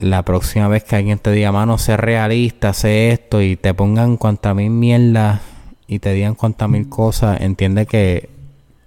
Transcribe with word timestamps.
la 0.00 0.24
próxima 0.24 0.68
vez 0.68 0.84
que 0.84 0.94
alguien 0.94 1.18
te 1.18 1.32
diga, 1.32 1.50
mano, 1.50 1.76
sé 1.76 1.96
realista, 1.96 2.72
sé 2.72 3.10
esto, 3.10 3.42
y 3.42 3.56
te 3.56 3.74
pongan 3.74 4.16
cuanta 4.16 4.54
mil 4.54 4.70
mierda 4.70 5.40
y 5.88 5.98
te 5.98 6.12
digan 6.12 6.36
cuanta 6.36 6.68
mil 6.68 6.88
cosas, 6.88 7.40
entiende 7.40 7.86
que, 7.86 8.30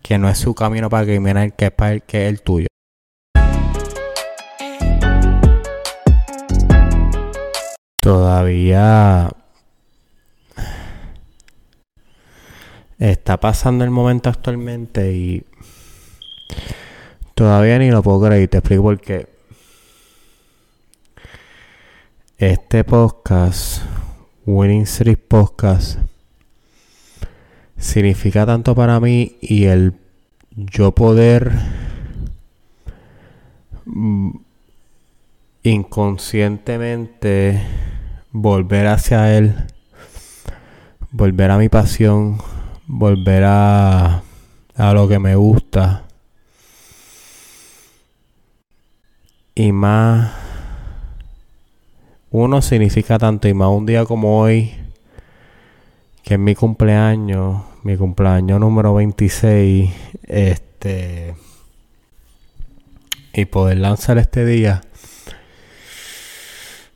que 0.01 0.17
no 0.17 0.29
es 0.29 0.37
su 0.37 0.55
camino 0.55 0.89
para 0.89 1.05
que 1.05 1.19
mira 1.19 1.49
que 1.49 1.65
es 1.65 1.71
para 1.71 1.93
el, 1.93 2.03
que 2.03 2.27
es 2.27 2.29
el 2.29 2.41
tuyo. 2.41 2.67
Todavía 8.01 9.29
está 12.97 13.37
pasando 13.37 13.83
el 13.83 13.91
momento 13.91 14.29
actualmente 14.29 15.11
y 15.11 15.43
todavía 17.35 17.77
ni 17.79 17.91
lo 17.91 18.01
puedo 18.01 18.21
creer. 18.27 18.43
Y 18.43 18.47
te 18.47 18.57
explico 18.57 18.83
por 18.83 18.99
qué. 18.99 19.40
Este 22.41 22.83
podcast, 22.83 23.83
Winning 24.47 24.81
Street 24.81 25.19
Podcast, 25.27 25.99
significa 27.77 28.47
tanto 28.47 28.73
para 28.73 28.99
mí 28.99 29.37
y 29.41 29.65
el 29.65 29.93
yo 30.49 30.91
poder 30.91 31.51
mm, 33.85 34.31
inconscientemente 35.61 37.61
volver 38.31 38.87
hacia 38.87 39.37
él, 39.37 39.53
volver 41.11 41.51
a 41.51 41.59
mi 41.59 41.69
pasión, 41.69 42.39
volver 42.87 43.43
a, 43.45 44.23
a 44.77 44.93
lo 44.93 45.07
que 45.07 45.19
me 45.19 45.35
gusta. 45.35 46.07
Y 49.53 49.71
más 49.71 50.50
uno 52.31 52.61
significa 52.61 53.19
tanto 53.19 53.47
y 53.47 53.53
más 53.53 53.69
un 53.69 53.85
día 53.85 54.05
como 54.05 54.39
hoy, 54.39 54.73
que 56.23 56.35
es 56.35 56.39
mi 56.39 56.55
cumpleaños, 56.55 57.61
mi 57.83 57.97
cumpleaños 57.97 58.59
número 58.59 58.93
26, 58.95 59.91
este, 60.23 61.35
y 63.33 63.45
poder 63.45 63.77
lanzar 63.79 64.17
este 64.17 64.45
día, 64.45 64.81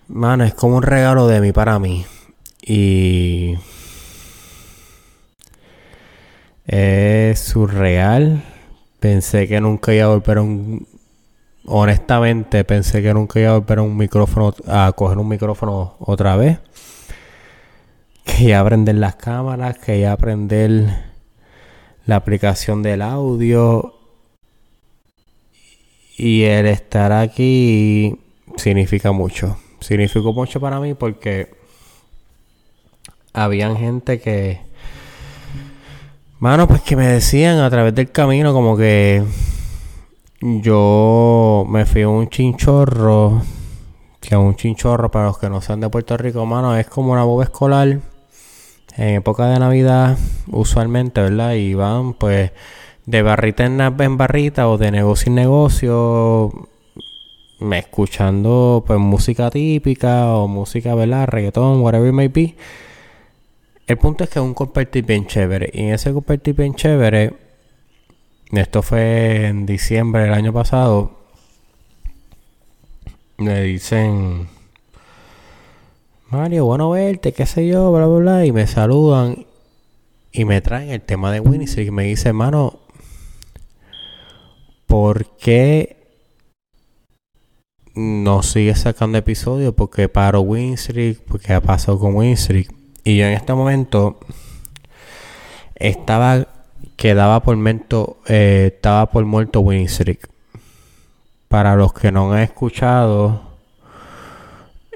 mano, 0.08 0.46
es 0.46 0.54
como 0.54 0.78
un 0.78 0.84
regalo 0.84 1.28
de 1.28 1.42
mí 1.42 1.52
para 1.52 1.80
mí. 1.80 2.06
Y 2.62 3.56
es 6.66 7.40
surreal. 7.40 8.44
Pensé 9.00 9.48
que 9.48 9.62
nunca 9.62 9.94
iba 9.94 10.06
a 10.06 10.10
volver 10.10 10.38
a 10.40 10.42
un, 10.42 10.88
honestamente 11.68 12.64
pensé 12.64 13.02
que 13.02 13.14
nunca 13.14 13.40
iba 13.40 13.52
a 13.52 13.58
volver 13.58 13.80
a 13.80 13.82
un 13.82 13.98
micrófono, 13.98 14.54
a 14.68 14.92
coger 14.96 15.18
un 15.18 15.28
micrófono 15.28 15.96
otra 16.00 16.36
vez. 16.36 16.60
Que 18.24 18.46
ya 18.46 18.60
aprender 18.60 18.96
las 18.96 19.16
cámaras, 19.16 19.78
que 19.78 20.00
ya 20.00 20.12
aprender 20.12 20.88
la 22.06 22.16
aplicación 22.16 22.84
del 22.84 23.02
audio. 23.02 23.94
Y 26.18 26.44
el 26.44 26.66
estar 26.66 27.12
aquí 27.12 28.20
significa 28.58 29.12
mucho. 29.12 29.58
Significó 29.80 30.34
mucho 30.34 30.60
para 30.60 30.80
mí 30.80 30.94
porque 30.94 31.54
habían 33.34 33.78
gente 33.78 34.20
que... 34.20 34.62
Mano, 36.40 36.68
pues 36.68 36.82
que 36.82 36.96
me 36.96 37.08
decían 37.08 37.60
a 37.60 37.70
través 37.70 37.94
del 37.96 38.12
camino 38.12 38.54
como 38.54 38.78
que 38.78 39.24
yo 40.46 41.66
me 41.68 41.86
fui 41.86 42.04
a 42.04 42.10
un 42.10 42.30
chinchorro. 42.30 43.42
Que 44.22 44.36
un 44.36 44.56
chinchorro, 44.56 45.10
para 45.12 45.26
los 45.26 45.38
que 45.38 45.50
no 45.50 45.62
sean 45.62 45.82
de 45.82 45.90
Puerto 45.90 46.18
Rico, 46.18 46.46
mano, 46.46 46.76
es 46.76 46.88
como 46.88 47.14
una 47.14 47.24
boba 47.24 47.44
escolar. 47.44 48.00
En 48.98 49.16
época 49.16 49.48
de 49.48 49.60
Navidad, 49.60 50.18
usualmente, 50.48 51.22
¿verdad? 51.22 51.54
Y 51.54 51.74
van, 51.74 52.14
pues, 52.14 52.52
de 53.06 53.22
barrita 53.22 53.66
en, 53.66 54.18
barrita 54.18 54.70
o 54.70 54.78
de 54.78 54.92
negocio 54.92 55.30
en 55.30 55.36
negocio. 55.36 56.52
Me 57.60 57.80
escuchando, 57.80 58.84
pues, 58.86 59.00
música 59.00 59.50
típica 59.50 60.28
o 60.36 60.48
música, 60.48 60.96
¿verdad? 60.96 61.28
Reggaetón, 61.28 61.82
whatever 61.82 62.08
it 62.08 62.14
may 62.14 62.28
be. 62.28 62.56
El 63.88 63.98
punto 63.98 64.24
es 64.24 64.30
que 64.30 64.40
es 64.40 64.46
un 64.46 64.54
compartir 64.54 65.06
bien 65.06 65.28
chévere. 65.28 65.70
Y 65.74 65.82
en 65.84 65.94
ese 65.94 66.14
compartir 66.14 66.56
bien 66.56 66.74
chévere 66.76 67.45
esto 68.58 68.82
fue 68.82 69.48
en 69.48 69.66
diciembre 69.66 70.24
del 70.24 70.34
año 70.34 70.54
pasado. 70.54 71.12
Me 73.38 73.62
dicen, 73.64 74.48
Mario, 76.30 76.66
bueno 76.66 76.90
verte, 76.90 77.34
qué 77.34 77.46
sé 77.46 77.68
yo, 77.68 77.92
bla, 77.92 78.06
bla, 78.08 78.18
bla. 78.18 78.46
Y 78.46 78.52
me 78.52 78.68
saludan 78.68 79.46
y 80.32 80.46
me 80.46 80.62
traen 80.62 80.90
el 80.90 81.02
tema 81.02 81.32
de 81.32 81.40
Winnie 81.40 81.68
Y 81.82 81.92
me 81.92 82.04
dice, 82.04 82.30
hermano, 82.30 82.80
¿por 84.86 85.38
qué 85.38 85.96
no 87.94 88.44
sigue 88.44 88.76
sacando 88.76 89.18
episodios? 89.18 89.74
Porque 89.74 90.10
paro 90.10 90.42
Winstreak, 90.42 91.20
porque 91.22 91.54
ha 91.54 91.62
pasado 91.62 92.00
con 92.00 92.16
Winstreak. 92.16 92.70
Y 93.04 93.18
yo 93.18 93.26
en 93.26 93.34
este 93.34 93.54
momento 93.54 94.20
estaba 95.76 96.48
quedaba 96.96 97.42
por 97.42 97.56
muerto, 97.58 98.18
eh, 98.28 98.72
estaba 98.76 99.12
por 99.12 99.26
muerto 99.26 99.62
Winning 99.62 99.90
Streak. 99.90 100.30
Para 101.48 101.76
los 101.76 101.94
que 101.94 102.12
no 102.12 102.34
han 102.34 102.42
escuchado, 102.42 103.42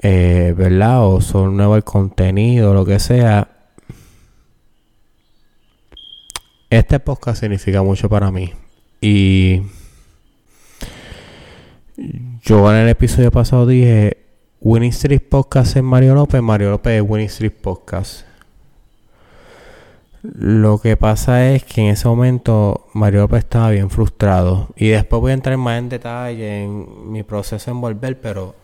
eh, 0.02 0.54
¿verdad? 0.56 1.06
O 1.06 1.20
son 1.20 1.56
nuevo 1.56 1.76
el 1.76 1.84
contenido, 1.84 2.74
lo 2.74 2.84
que 2.84 2.98
sea. 2.98 3.48
Este 6.68 7.00
podcast 7.00 7.40
significa 7.40 7.82
mucho 7.82 8.08
para 8.08 8.30
mí. 8.30 8.52
Y 9.00 9.62
yo 12.42 12.70
en 12.72 12.78
el 12.78 12.88
episodio 12.88 13.30
pasado 13.30 13.66
dije, 13.66 14.18
Winning 14.60 14.90
Street 14.90 15.22
Podcast 15.28 15.76
es 15.76 15.82
Mario 15.82 16.14
López, 16.14 16.42
Mario 16.42 16.70
López 16.70 17.02
es 17.02 17.08
Winning 17.08 17.28
Street 17.28 17.54
Podcast. 17.60 18.29
Lo 20.22 20.78
que 20.78 20.98
pasa 20.98 21.50
es 21.50 21.64
que 21.64 21.80
en 21.80 21.86
ese 21.88 22.06
momento 22.06 22.88
Mario 22.92 23.28
estaba 23.36 23.70
bien 23.70 23.88
frustrado. 23.88 24.68
Y 24.76 24.88
después 24.88 25.20
voy 25.20 25.30
a 25.30 25.34
entrar 25.34 25.56
más 25.56 25.78
en 25.78 25.88
detalle 25.88 26.64
en 26.64 27.10
mi 27.10 27.22
proceso 27.22 27.70
en 27.70 27.80
volver, 27.80 28.20
pero 28.20 28.54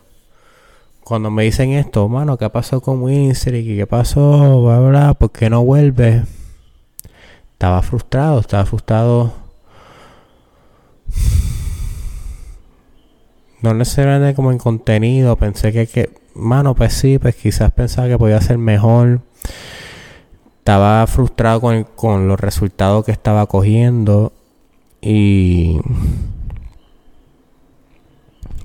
cuando 1.03 1.31
me 1.31 1.43
dicen 1.43 1.71
esto, 1.71 2.07
mano, 2.09 2.37
¿qué 2.37 2.47
pasó 2.49 2.79
con 2.79 3.01
Winstreak? 3.01 3.65
¿Y 3.65 3.77
qué 3.77 3.87
pasó? 3.87 4.61
Bla, 4.61 4.79
bla, 4.79 5.13
¿por 5.15 5.31
qué 5.31 5.49
no 5.49 5.63
vuelve? 5.63 6.23
Estaba 7.53 7.81
frustrado, 7.81 8.39
estaba 8.39 8.65
frustrado. 8.65 9.33
No 13.63 13.73
necesariamente 13.73 14.35
como 14.35 14.51
en 14.51 14.59
contenido, 14.59 15.35
pensé 15.37 15.73
que, 15.73 15.87
que, 15.87 16.11
mano, 16.35 16.75
pues 16.75 16.93
sí, 16.93 17.17
pues 17.17 17.35
quizás 17.35 17.71
pensaba 17.71 18.07
que 18.07 18.17
podía 18.19 18.39
ser 18.41 18.59
mejor 18.59 19.21
estaba 20.67 21.07
frustrado 21.07 21.61
con, 21.61 21.85
con 21.95 22.27
los 22.27 22.37
resultados 22.37 23.05
que 23.05 23.13
estaba 23.13 23.45
cogiendo 23.45 24.33
y 25.01 25.79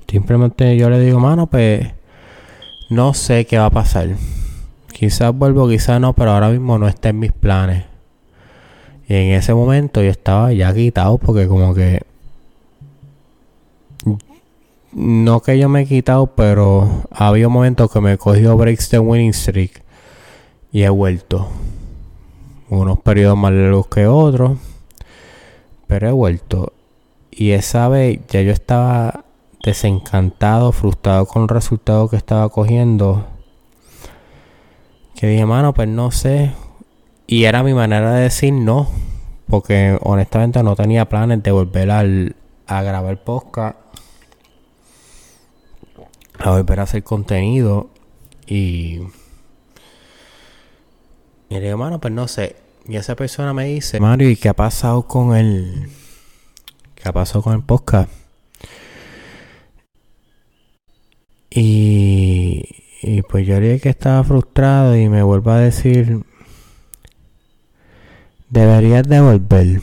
simplemente 0.09 0.75
yo 0.75 0.89
le 0.89 0.99
digo, 0.99 1.21
mano, 1.21 1.47
pues 1.47 1.87
no 2.89 3.13
sé 3.13 3.45
qué 3.45 3.57
va 3.57 3.67
a 3.67 3.69
pasar. 3.69 4.09
Quizás 4.91 5.33
vuelvo, 5.33 5.69
quizás 5.69 6.01
no, 6.01 6.11
pero 6.11 6.31
ahora 6.31 6.49
mismo 6.49 6.77
no 6.77 6.89
está 6.89 7.07
en 7.07 7.19
mis 7.19 7.31
planes. 7.31 7.85
Y 9.07 9.13
en 9.13 9.31
ese 9.35 9.53
momento 9.53 10.01
yo 10.01 10.09
estaba 10.09 10.51
ya 10.51 10.73
quitado 10.73 11.17
porque 11.17 11.47
como 11.47 11.73
que... 11.73 12.01
No 14.91 15.41
que 15.41 15.57
yo 15.57 15.69
me 15.69 15.83
he 15.83 15.85
quitado, 15.85 16.27
pero 16.27 17.05
había 17.11 17.47
momentos 17.47 17.89
que 17.89 18.01
me 18.01 18.11
he 18.11 18.17
cogido 18.17 18.57
breaks 18.57 18.89
de 18.89 18.99
winning 18.99 19.33
streak 19.33 19.81
y 20.73 20.83
he 20.83 20.89
vuelto 20.89 21.47
unos 22.79 22.99
periodos 22.99 23.37
más 23.37 23.51
largos 23.51 23.87
que 23.87 24.07
otros, 24.07 24.57
pero 25.87 26.09
he 26.09 26.11
vuelto. 26.11 26.73
Y 27.31 27.51
esa 27.51 27.87
vez 27.87 28.19
ya 28.27 28.41
yo 28.41 28.51
estaba 28.51 29.25
desencantado, 29.63 30.71
frustrado 30.71 31.25
con 31.25 31.43
el 31.43 31.49
resultado 31.49 32.09
que 32.09 32.15
estaba 32.15 32.49
cogiendo. 32.49 33.27
Que 35.15 35.27
dije, 35.27 35.45
mano, 35.45 35.73
pues 35.73 35.87
no 35.87 36.11
sé. 36.11 36.53
Y 37.27 37.45
era 37.45 37.63
mi 37.63 37.73
manera 37.73 38.13
de 38.13 38.23
decir 38.23 38.53
no. 38.53 38.87
Porque 39.47 39.97
honestamente 40.01 40.61
no 40.63 40.75
tenía 40.75 41.09
planes 41.09 41.43
de 41.43 41.51
volver 41.51 41.91
al, 41.91 42.35
a 42.67 42.81
grabar 42.81 43.23
podcast. 43.23 43.77
A 46.39 46.51
volver 46.51 46.79
a 46.79 46.83
hacer 46.83 47.03
contenido. 47.03 47.89
Y 48.45 49.01
y 51.53 51.59
le 51.59 51.65
digo, 51.67 51.77
mano, 51.77 52.01
pues 52.01 52.11
no 52.11 52.27
sé. 52.27 52.55
Y 52.85 52.97
esa 52.97 53.15
persona 53.15 53.53
me 53.53 53.65
dice, 53.65 53.99
Mario, 53.99 54.29
¿y 54.29 54.35
qué 54.35 54.49
ha 54.49 54.53
pasado 54.53 55.07
con 55.07 55.35
el... 55.35 55.89
¿Qué 56.95 57.07
ha 57.07 57.13
pasado 57.13 57.41
con 57.41 57.53
el 57.53 57.63
podcast? 57.63 58.09
Y, 61.49 62.63
y 63.01 63.21
pues 63.21 63.47
yo 63.47 63.59
dije 63.59 63.79
que 63.79 63.89
estaba 63.89 64.23
frustrado 64.23 64.97
y 64.97 65.07
me 65.07 65.23
vuelvo 65.23 65.51
a 65.51 65.59
decir, 65.59 66.23
deberías 68.49 69.07
devolver. 69.07 69.81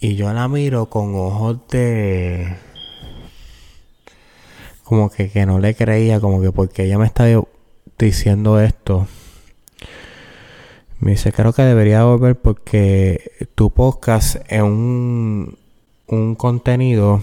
Y 0.00 0.16
yo 0.16 0.32
la 0.32 0.48
miro 0.48 0.86
con 0.86 1.14
ojos 1.14 1.58
de... 1.70 2.56
Como 4.82 5.10
que, 5.10 5.30
que 5.30 5.44
no 5.46 5.58
le 5.58 5.74
creía, 5.74 6.20
como 6.20 6.40
que 6.40 6.52
porque 6.52 6.84
ella 6.84 6.98
me 6.98 7.06
está 7.06 7.26
diciendo 7.98 8.60
esto. 8.60 9.06
Me 11.02 11.10
dice, 11.10 11.32
creo 11.32 11.52
que 11.52 11.62
debería 11.62 12.04
volver 12.04 12.36
porque 12.36 13.48
tu 13.56 13.72
podcast 13.72 14.36
es 14.46 14.62
un, 14.62 15.58
un 16.06 16.36
contenido 16.36 17.20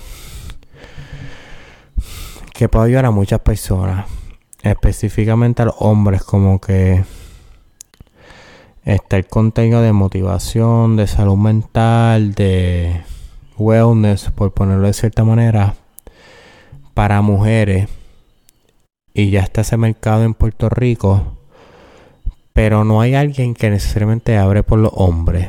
que 2.53 2.67
puede 2.67 2.87
ayudar 2.87 3.05
a 3.05 3.11
muchas 3.11 3.39
personas, 3.39 4.05
específicamente 4.63 5.61
a 5.61 5.67
los 5.67 5.75
hombres, 5.79 6.23
como 6.23 6.59
que 6.59 7.05
está 8.83 9.15
el 9.15 9.27
contenido 9.27 9.81
de 9.81 9.93
motivación, 9.93 10.97
de 10.97 11.07
salud 11.07 11.37
mental, 11.37 12.33
de 12.33 13.01
wellness, 13.57 14.29
por 14.31 14.51
ponerlo 14.51 14.87
de 14.87 14.93
cierta 14.93 15.23
manera, 15.23 15.75
para 16.93 17.21
mujeres. 17.21 17.87
Y 19.13 19.29
ya 19.29 19.39
está 19.39 19.61
ese 19.61 19.77
mercado 19.77 20.25
en 20.25 20.33
Puerto 20.33 20.67
Rico, 20.67 21.38
pero 22.53 22.83
no 22.83 23.01
hay 23.01 23.15
alguien 23.15 23.53
que 23.53 23.69
necesariamente 23.69 24.37
abre 24.37 24.63
por 24.63 24.79
los 24.79 24.91
hombres. 24.95 25.47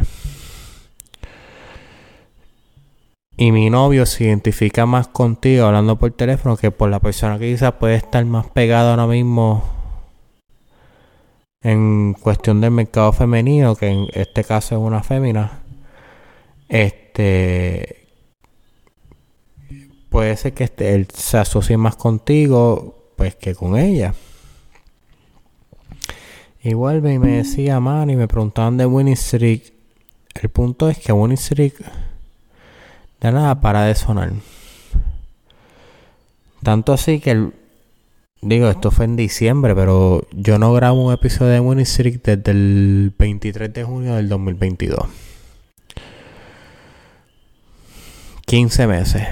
y 3.41 3.53
mi 3.53 3.71
novio 3.71 4.05
se 4.05 4.25
identifica 4.25 4.85
más 4.85 5.09
contigo 5.09 5.65
hablando 5.65 5.97
por 5.99 6.11
teléfono 6.13 6.59
que 6.59 6.71
por 6.71 6.91
la 6.91 7.01
persona 7.01 7.39
que 7.39 7.51
quizás 7.51 7.73
puede 7.73 7.95
estar 7.95 8.23
más 8.27 8.47
pegada 8.51 8.91
ahora 8.91 9.07
mismo 9.07 9.65
en 11.63 12.13
cuestión 12.13 12.61
del 12.61 12.73
mercado 12.73 13.15
femenino, 13.15 13.77
que 13.77 13.89
en 13.89 14.09
este 14.13 14.45
caso 14.45 14.75
es 14.75 14.83
una 14.83 15.03
fémina, 15.03 15.63
este 16.69 18.09
puede 20.11 20.37
ser 20.37 20.53
que 20.53 20.65
este, 20.65 20.95
él 20.95 21.09
se 21.11 21.39
asocie 21.39 21.79
más 21.79 21.97
contigo 21.97 23.13
pues 23.17 23.37
que 23.37 23.55
con 23.55 23.79
ella. 23.79 24.13
Igual 26.63 27.01
me 27.01 27.19
decía 27.19 27.81
man 27.81 28.11
y 28.11 28.17
me 28.17 28.29
preguntaban 28.29 28.77
de 28.77 28.87
Winnie 28.87 29.15
Street. 29.15 29.63
El 30.35 30.49
punto 30.51 30.89
es 30.91 30.99
que 30.99 31.13
Winnie 31.13 31.35
Street 31.35 31.73
de 33.21 33.33
nada 33.33 33.61
para 33.61 33.85
de 33.85 33.95
sonar. 33.95 34.33
Tanto 36.63 36.93
así 36.93 37.21
que 37.21 37.51
digo, 38.43 38.69
esto 38.69 38.91
fue 38.91 39.07
en 39.07 39.17
diciembre, 39.17 39.75
pero 39.75 40.27
yo 40.33 40.59
no 40.59 40.73
grabo 40.75 41.07
un 41.07 41.13
episodio 41.13 41.53
de 41.53 41.61
Winnie 41.61 41.85
Street 41.85 42.21
desde 42.23 42.51
el 42.51 43.15
23 43.19 43.73
de 43.73 43.85
junio 43.85 44.15
del 44.17 44.29
2022. 44.29 45.07
15 48.45 48.87
meses. 48.87 49.29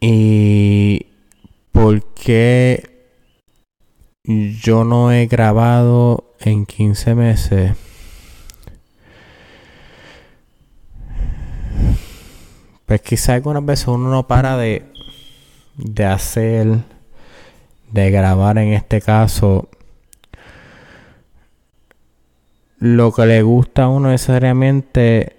¿Y 0.00 1.06
por 1.72 2.02
qué 2.14 2.95
yo 4.26 4.84
no 4.84 5.12
he 5.12 5.26
grabado 5.26 6.34
en 6.40 6.66
15 6.66 7.14
meses? 7.14 7.72
Pues 12.86 13.00
quizá 13.02 13.34
algunas 13.34 13.64
veces 13.64 13.88
uno 13.88 14.10
no 14.10 14.26
para 14.26 14.56
de, 14.56 14.84
de 15.76 16.04
hacer, 16.04 16.78
de 17.90 18.10
grabar 18.10 18.58
en 18.58 18.72
este 18.72 19.00
caso, 19.00 19.68
lo 22.78 23.12
que 23.12 23.26
le 23.26 23.42
gusta 23.42 23.84
a 23.84 23.88
uno 23.88 24.10
necesariamente, 24.10 25.36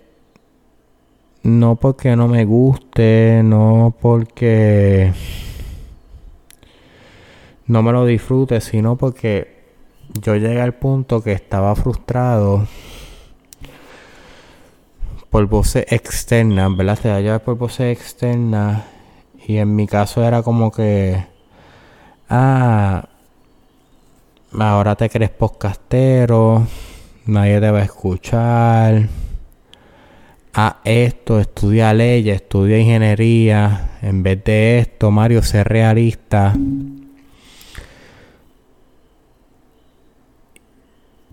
no 1.44 1.76
porque 1.76 2.16
no 2.16 2.28
me 2.28 2.46
guste, 2.46 3.42
no 3.44 3.96
porque 4.02 5.14
no 7.68 7.84
me 7.84 7.92
lo 7.92 8.06
disfrute, 8.06 8.62
sino 8.62 8.98
porque 8.98 9.58
yo 10.22 10.36
llegué 10.36 10.62
al 10.62 10.74
punto 10.74 11.22
que 11.22 11.34
estaba 11.34 11.76
frustrado 11.76 12.66
por 15.30 15.46
voces 15.48 15.86
externas, 15.90 16.76
¿verdad? 16.76 17.00
Te 17.00 17.24
da 17.24 17.40
por 17.40 17.58
voces 17.58 17.98
externas. 17.98 18.84
Y 19.48 19.58
en 19.58 19.76
mi 19.76 19.88
caso 19.88 20.24
era 20.24 20.42
como 20.42 20.72
que. 20.72 21.26
Ah. 22.30 23.08
Ahora 24.58 24.96
te 24.96 25.10
crees 25.10 25.32
podcastero. 25.32 26.66
Nadie 27.26 27.60
te 27.60 27.72
va 27.72 27.80
a 27.80 27.84
escuchar. 27.84 29.10
Ah, 30.54 30.78
esto, 30.84 31.40
estudia 31.40 31.94
leyes, 31.94 32.38
estudia 32.38 32.80
ingeniería. 32.80 33.92
En 34.02 34.24
vez 34.24 34.44
de 34.44 34.80
esto, 34.80 35.12
Mario, 35.12 35.44
ser 35.44 35.68
realista. 35.68 36.56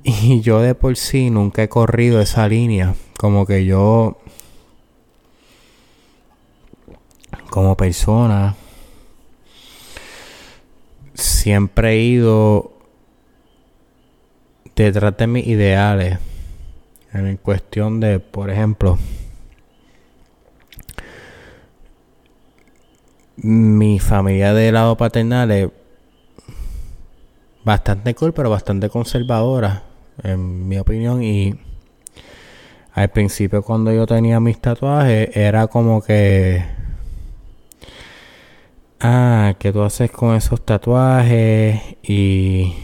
Y 0.06 0.42
yo 0.42 0.60
de 0.60 0.74
por 0.74 0.98
sí 0.98 1.30
nunca 1.30 1.62
he 1.62 1.68
corrido 1.70 2.20
esa 2.20 2.46
línea. 2.46 2.94
Como 3.16 3.46
que 3.46 3.64
yo, 3.64 4.18
como 7.48 7.74
persona, 7.74 8.54
siempre 11.14 11.94
he 11.94 12.00
ido 12.00 12.72
detrás 14.76 15.16
de 15.16 15.26
mis 15.26 15.46
ideales. 15.46 16.18
En 17.14 17.38
cuestión 17.38 17.98
de, 17.98 18.18
por 18.18 18.50
ejemplo, 18.50 18.98
mi 23.36 24.00
familia 24.00 24.52
de 24.52 24.70
lado 24.70 24.98
paternal 24.98 25.50
es 25.50 25.70
bastante 27.64 28.14
cool, 28.14 28.34
pero 28.34 28.50
bastante 28.50 28.90
conservadora, 28.90 29.94
en 30.22 30.69
mi 30.69 30.78
opinión. 30.78 31.22
Y 31.22 31.55
al 32.94 33.11
principio 33.11 33.62
cuando 33.62 33.93
yo 33.93 34.06
tenía 34.06 34.38
mis 34.38 34.61
tatuajes 34.61 35.37
era 35.37 35.66
como 35.66 36.00
que 36.00 36.64
ah, 39.00 39.54
¿qué 39.59 39.73
tú 39.73 39.83
haces 39.83 40.11
con 40.11 40.37
esos 40.37 40.64
tatuajes? 40.64 41.80
y 42.02 42.75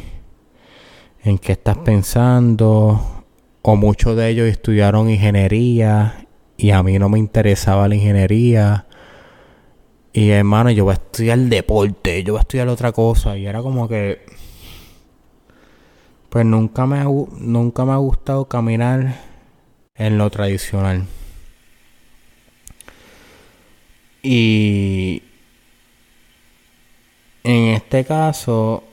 en 1.22 1.38
qué 1.38 1.52
estás 1.52 1.78
pensando 1.78 3.25
o 3.62 3.76
muchos 3.76 4.16
de 4.16 4.28
ellos 4.30 4.49
estudiaron 4.49 5.10
ingeniería 5.10 6.26
y 6.56 6.70
a 6.70 6.82
mí 6.82 6.99
no 6.99 7.08
me 7.08 7.18
interesaba 7.18 7.87
la 7.88 7.94
ingeniería 7.94 8.87
y 10.12 10.30
hermano 10.30 10.70
yo 10.70 10.84
voy 10.84 10.92
a 10.92 10.94
estudiar 10.94 11.38
deporte 11.38 12.25
yo 12.25 12.32
voy 12.32 12.38
a 12.38 12.42
estudiar 12.42 12.68
otra 12.68 12.90
cosa 12.90 13.38
y 13.38 13.46
era 13.46 13.62
como 13.62 13.87
que 13.87 14.22
pues 16.30 16.46
nunca 16.46 16.87
me 16.87 17.02
nunca 17.38 17.84
me 17.84 17.92
ha 17.92 17.96
gustado 17.96 18.46
caminar 18.46 19.16
en 19.96 20.16
lo 20.16 20.30
tradicional. 20.30 21.06
Y 24.22 25.22
en 27.42 27.75
este 27.75 28.04
caso, 28.04 28.84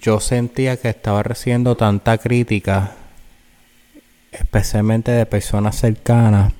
yo 0.00 0.18
sentía 0.18 0.76
que 0.76 0.88
estaba 0.88 1.22
recibiendo 1.22 1.76
tanta 1.76 2.18
crítica, 2.18 2.96
especialmente 4.32 5.12
de 5.12 5.26
personas 5.26 5.76
cercanas, 5.76 6.52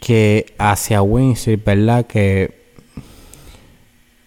que 0.00 0.54
hacia 0.58 1.02
Wincy, 1.02 1.56
¿verdad? 1.56 2.06
Que 2.06 2.72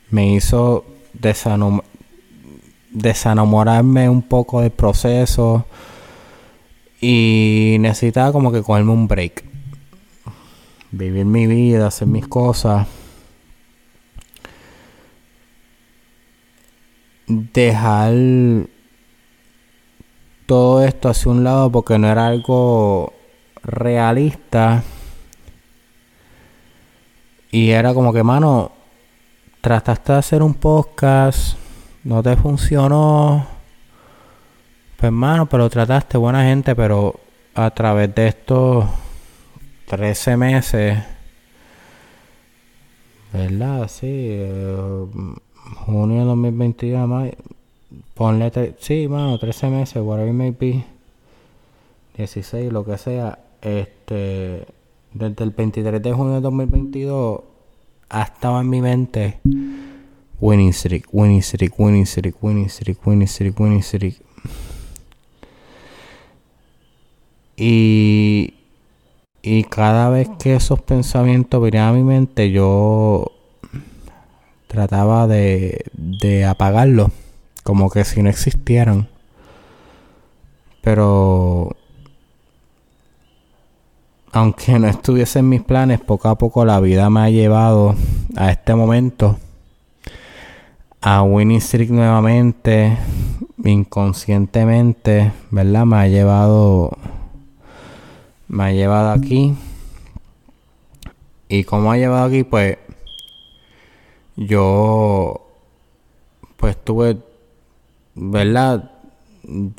me 0.09 0.33
hizo 0.33 0.92
desenamorarme 1.13 4.09
un 4.09 4.21
poco 4.21 4.61
del 4.61 4.71
proceso 4.71 5.65
y 7.01 7.77
necesitaba 7.79 8.31
como 8.31 8.51
que 8.51 8.61
cogerme 8.61 8.91
un 8.91 9.07
break. 9.07 9.43
Vivir 10.91 11.25
mi 11.25 11.47
vida, 11.47 11.87
hacer 11.87 12.07
mis 12.07 12.27
cosas. 12.27 12.87
Dejar 17.27 18.13
todo 20.45 20.83
esto 20.83 21.09
hacia 21.09 21.31
un 21.31 21.43
lado 21.43 21.71
porque 21.71 21.97
no 21.97 22.07
era 22.07 22.27
algo 22.27 23.13
realista. 23.63 24.83
Y 27.51 27.69
era 27.69 27.93
como 27.93 28.13
que, 28.13 28.23
mano, 28.23 28.72
trataste 29.63 30.11
de 30.11 30.19
hacer 30.19 30.43
un 30.43 30.55
podcast 30.55 31.57
no 32.03 32.21
te 32.21 32.35
funcionó. 32.35 33.47
Pues 34.97 35.05
hermano, 35.05 35.47
pero 35.47 35.69
trataste 35.69 36.17
buena 36.17 36.43
gente, 36.43 36.75
pero 36.75 37.17
a 37.55 37.71
través 37.71 38.13
de 38.13 38.27
estos 38.27 38.83
13 39.87 40.35
meses, 40.35 41.01
¿verdad? 43.31 43.87
Sí, 43.87 44.09
eh, 44.11 45.05
junio 45.85 46.19
de 46.19 46.25
2022, 46.25 47.31
ponle, 48.15 48.75
sí, 48.79 49.07
mano, 49.07 49.39
13 49.39 49.69
meses, 49.69 50.03
whatever 50.03 50.27
it 50.27 50.35
may 50.35 50.51
be, 50.51 50.83
16, 52.17 52.69
lo 52.69 52.83
que 52.83 52.97
sea, 52.97 53.39
este, 53.61 54.65
desde 55.13 55.43
el 55.45 55.51
23 55.51 56.03
de 56.03 56.11
junio 56.11 56.33
de 56.33 56.41
2022 56.41 57.52
ha 58.13 58.21
estado 58.21 58.61
en 58.61 58.69
mi 58.69 58.79
mente 58.79 59.39
winning 60.39 60.71
streak, 60.71 61.07
winning 61.11 61.41
streak, 61.41 61.79
winning 61.79 62.05
streak, 62.05 62.35
winning 62.43 62.69
streak, 62.69 63.07
winning 63.07 63.27
streak, 63.27 63.59
winning 63.59 63.81
streak. 63.81 64.21
Y, 67.57 68.53
y 69.41 69.63
cada 69.63 70.09
vez 70.09 70.29
que 70.37 70.55
esos 70.55 70.79
pensamientos 70.81 71.59
venían 71.59 71.87
a 71.87 71.93
mi 71.93 72.03
mente, 72.03 72.51
yo 72.51 73.31
trataba 74.67 75.25
de, 75.25 75.83
de 75.93 76.45
apagarlos, 76.45 77.11
como 77.63 77.89
que 77.89 78.05
si 78.05 78.21
no 78.21 78.29
existieran. 78.29 79.07
Pero 80.81 81.75
aunque 84.33 84.79
no 84.79 84.87
estuviese 84.87 85.39
en 85.39 85.49
mis 85.49 85.61
planes, 85.61 86.01
poco 86.01 86.27
a 86.27 86.35
poco 86.35 86.65
la 86.65 86.79
vida 86.79 87.07
me 87.11 87.19
ha 87.21 87.29
llevado 87.29 87.93
a 88.35 88.49
este 88.49 88.73
momento, 88.73 89.37
a 91.01 91.21
Winning 91.21 91.61
Streak 91.61 91.91
nuevamente, 91.91 92.97
inconscientemente, 93.63 95.31
¿verdad? 95.51 95.85
Me 95.85 95.97
ha 95.97 96.07
llevado, 96.07 96.97
me 98.47 98.63
ha 98.63 98.71
llevado 98.71 99.11
aquí. 99.11 99.53
Y 101.47 101.63
como 101.65 101.91
ha 101.91 101.97
llevado 101.97 102.25
aquí, 102.25 102.43
pues 102.43 102.79
yo, 104.35 105.45
pues 106.57 106.75
tuve, 106.83 107.19
¿verdad? 108.15 108.89
En 109.43 109.75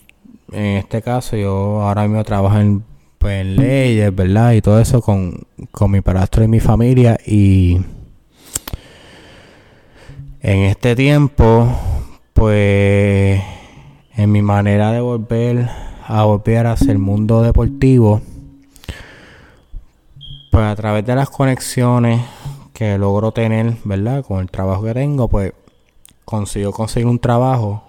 este 0.52 1.02
caso, 1.02 1.36
yo 1.36 1.82
ahora 1.82 2.02
mismo 2.02 2.22
trabajo 2.22 2.56
en 2.58 2.93
pues 3.24 3.40
en 3.40 3.56
leyes, 3.56 4.14
¿verdad? 4.14 4.52
Y 4.52 4.60
todo 4.60 4.78
eso 4.78 5.00
con, 5.00 5.46
con 5.70 5.90
mi 5.90 6.02
padrastro 6.02 6.44
y 6.44 6.48
mi 6.48 6.60
familia. 6.60 7.18
Y 7.24 7.80
en 10.42 10.58
este 10.64 10.94
tiempo, 10.94 11.66
pues 12.34 13.42
en 14.14 14.30
mi 14.30 14.42
manera 14.42 14.92
de 14.92 15.00
volver 15.00 15.70
a 16.06 16.24
volver 16.24 16.66
hacia 16.66 16.92
el 16.92 16.98
mundo 16.98 17.40
deportivo, 17.40 18.20
pues 20.50 20.64
a 20.66 20.76
través 20.76 21.06
de 21.06 21.14
las 21.14 21.30
conexiones 21.30 22.20
que 22.74 22.98
logro 22.98 23.32
tener, 23.32 23.74
¿verdad? 23.84 24.22
Con 24.22 24.40
el 24.40 24.50
trabajo 24.50 24.84
que 24.84 24.92
tengo, 24.92 25.28
pues 25.28 25.54
consigo 26.26 26.72
conseguir 26.72 27.06
un 27.06 27.18
trabajo 27.18 27.84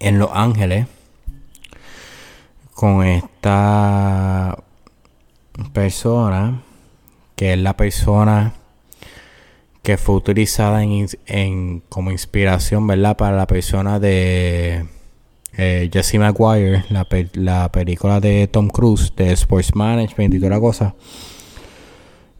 en 0.00 0.18
Los 0.18 0.30
Ángeles 0.32 0.86
con 2.74 3.04
esta 3.06 4.58
persona, 5.72 6.62
que 7.36 7.52
es 7.52 7.58
la 7.58 7.76
persona 7.76 8.54
que 9.82 9.96
fue 9.96 10.14
utilizada 10.14 10.82
en, 10.82 11.82
como 11.88 12.10
inspiración, 12.10 12.86
¿verdad? 12.86 13.16
Para 13.16 13.36
la 13.36 13.46
persona 13.46 13.98
de 13.98 14.86
eh, 15.56 15.90
Jesse 15.92 16.14
McGuire, 16.14 16.84
la, 16.88 17.06
la, 17.34 17.72
película 17.72 18.20
de 18.20 18.46
Tom 18.46 18.68
Cruise, 18.68 19.12
de 19.16 19.32
Sports 19.32 19.74
Management 19.74 20.34
y 20.34 20.38
toda 20.38 20.50
la 20.50 20.60
cosa. 20.60 20.94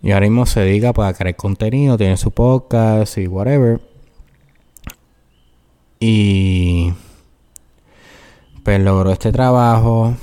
Y 0.03 0.13
ahora 0.13 0.27
mismo 0.27 0.47
se 0.47 0.61
dedica 0.61 0.93
para 0.93 1.13
crear 1.15 1.37
contenido, 1.37 1.97
tiene 1.97 2.17
su 2.17 2.31
podcast 2.31 3.19
y 3.19 3.27
whatever. 3.27 3.81
Y 6.01 6.93
pues 8.63 8.81
logró 8.81 9.13
este 9.13 9.33
trabajo 9.33 10.15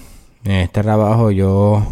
en 0.46 0.52
este 0.52 0.82
trabajo 0.82 1.32
yo, 1.32 1.86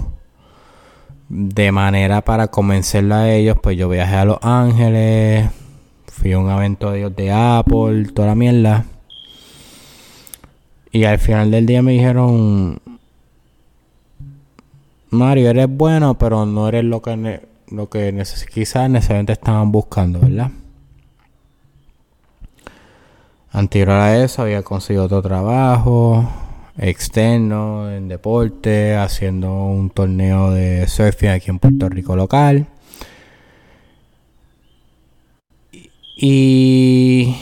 de 1.30 1.72
manera 1.72 2.22
para 2.22 2.48
convencerlo 2.48 3.16
a 3.16 3.30
ellos, 3.32 3.58
pues 3.62 3.78
yo 3.78 3.90
viajé 3.90 4.16
a 4.16 4.26
Los 4.26 4.40
Ángeles, 4.42 5.50
fui 6.08 6.32
a 6.32 6.40
un 6.40 6.50
evento 6.50 6.92
de 6.92 7.00
ellos 7.00 7.16
de 7.16 7.32
Apple, 7.32 8.06
toda 8.14 8.30
la 8.30 8.36
mierda. 8.36 8.86
Y 10.92 11.04
al 11.04 11.20
final 11.20 11.52
del 11.52 11.66
día 11.66 11.82
me 11.82 11.92
dijeron, 11.92 12.80
Mario, 15.10 15.50
eres 15.50 15.68
bueno, 15.70 16.18
pero 16.18 16.46
no 16.46 16.68
eres 16.68 16.86
lo 16.86 17.02
que, 17.02 17.42
lo 17.70 17.90
que 17.90 18.24
quizás 18.54 18.90
necesariamente 18.90 19.34
estaban 19.34 19.72
buscando, 19.72 20.20
¿verdad? 20.22 20.52
Anterior 23.52 23.92
a 23.92 24.24
eso 24.24 24.42
había 24.42 24.62
conseguido 24.64 25.06
otro 25.06 25.22
trabajo 25.22 26.28
externo 26.78 27.92
en 27.92 28.08
deporte, 28.08 28.96
haciendo 28.96 29.52
un 29.52 29.90
torneo 29.90 30.52
de 30.52 30.88
surfing 30.88 31.30
aquí 31.30 31.50
en 31.50 31.60
Puerto 31.60 31.90
Rico 31.90 32.16
local. 32.16 32.68
Y 36.16 37.36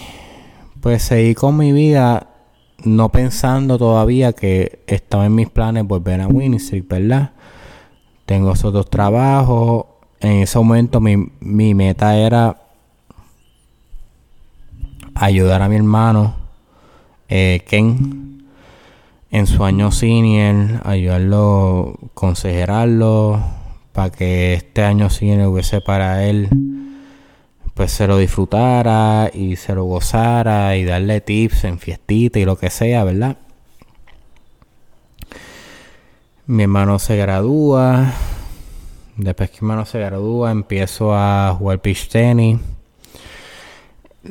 pues 0.81 1.03
seguí 1.03 1.33
con 1.33 1.57
mi 1.57 1.71
vida 1.71 2.27
no 2.83 3.09
pensando 3.09 3.77
todavía 3.77 4.33
que 4.33 4.83
estaba 4.87 5.25
en 5.25 5.35
mis 5.35 5.49
planes 5.49 5.87
volver 5.87 6.21
a 6.21 6.27
Winning 6.27 6.59
¿verdad? 6.87 7.31
Tengo 8.25 8.53
esos 8.53 8.73
dos 8.73 8.89
trabajos. 8.89 9.85
En 10.19 10.43
ese 10.43 10.57
momento 10.57 10.99
mi, 10.99 11.31
mi 11.39 11.73
meta 11.73 12.17
era 12.17 12.64
ayudar 15.15 15.61
a 15.61 15.69
mi 15.69 15.77
hermano 15.77 16.35
eh, 17.29 17.63
Ken 17.67 18.43
en 19.31 19.47
su 19.47 19.65
año 19.65 19.91
senior, 19.91 20.81
ayudarlo, 20.85 21.97
consejerarlo, 22.13 23.43
para 23.91 24.09
que 24.09 24.53
este 24.53 24.83
año 24.83 25.09
senior 25.09 25.47
hubiese 25.47 25.81
para 25.81 26.25
él, 26.25 26.49
pues 27.73 27.91
se 27.91 28.07
lo 28.07 28.17
disfrutara 28.17 29.29
y 29.33 29.57
se 29.57 29.75
lo 29.75 29.83
gozara 29.85 30.77
y 30.77 30.85
darle 30.85 31.19
tips 31.19 31.65
en 31.65 31.79
fiestita 31.79 32.39
y 32.39 32.45
lo 32.45 32.57
que 32.57 32.69
sea, 32.69 33.03
¿verdad? 33.03 33.37
Mi 36.45 36.63
hermano 36.63 36.99
se 36.99 37.17
gradúa. 37.17 38.13
Después 39.17 39.49
que 39.49 39.57
mi 39.61 39.69
hermano 39.69 39.85
se 39.85 39.99
gradúa, 39.99 40.51
empiezo 40.51 41.13
a 41.13 41.53
jugar 41.57 41.79
pitch 41.79 42.07
tenis. 42.09 42.59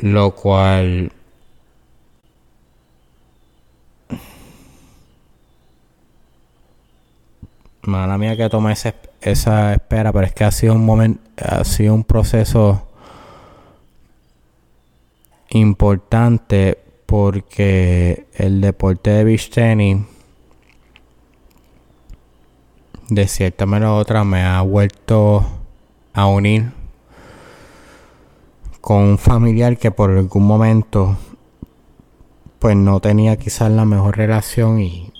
Lo 0.01 0.35
cual 0.35 1.13
mala 7.83 8.19
mía 8.19 8.37
que 8.37 8.49
tome 8.49 8.73
esa, 8.73 8.95
esa 9.21 9.75
espera, 9.75 10.13
pero 10.13 10.27
es 10.27 10.33
que 10.33 10.45
ha 10.45 10.51
sido 10.51 10.75
un 10.75 10.85
momento, 10.85 11.21
ha 11.39 11.65
sido 11.65 11.95
un 11.95 12.05
proceso 12.05 12.89
importante 15.51 16.79
porque 17.07 18.27
el 18.35 18.61
deporte 18.61 19.11
de 19.11 19.25
beach 19.25 19.51
tennis 19.51 20.03
de 23.09 23.29
cierta 23.29 23.67
manera 23.67 23.93
u 23.93 23.97
otra 23.97 24.25
me 24.25 24.43
ha 24.43 24.61
vuelto 24.63 25.47
a 26.13 26.27
unir 26.27 26.73
con 28.85 28.99
un 28.99 29.17
familiar 29.17 29.79
que 29.79 29.91
por 29.91 30.11
algún 30.11 30.47
momento 30.47 31.17
pues 32.59 32.76
no 32.76 33.00
tenía 33.00 33.35
quizás 33.38 33.71
la 33.71 33.87
mejor 33.87 34.19
relación 34.19 34.79
y 34.79 35.11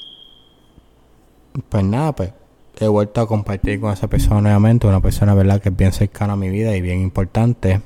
pues 1.71 1.83
nada 1.83 2.13
pues 2.15 2.35
he 2.79 2.87
vuelto 2.87 3.23
a 3.23 3.27
compartir 3.27 3.81
con 3.81 3.91
esa 3.91 4.07
persona 4.07 4.43
nuevamente, 4.43 4.87
una 4.87 5.01
persona 5.01 5.33
verdad 5.33 5.63
que 5.63 5.71
es 5.71 5.77
bien 5.79 5.93
cercana 5.93 6.35
a 6.35 6.37
mi 6.37 6.51
vida 6.51 6.77
y 6.77 6.83
bien 6.83 7.01
importante. 7.01 7.81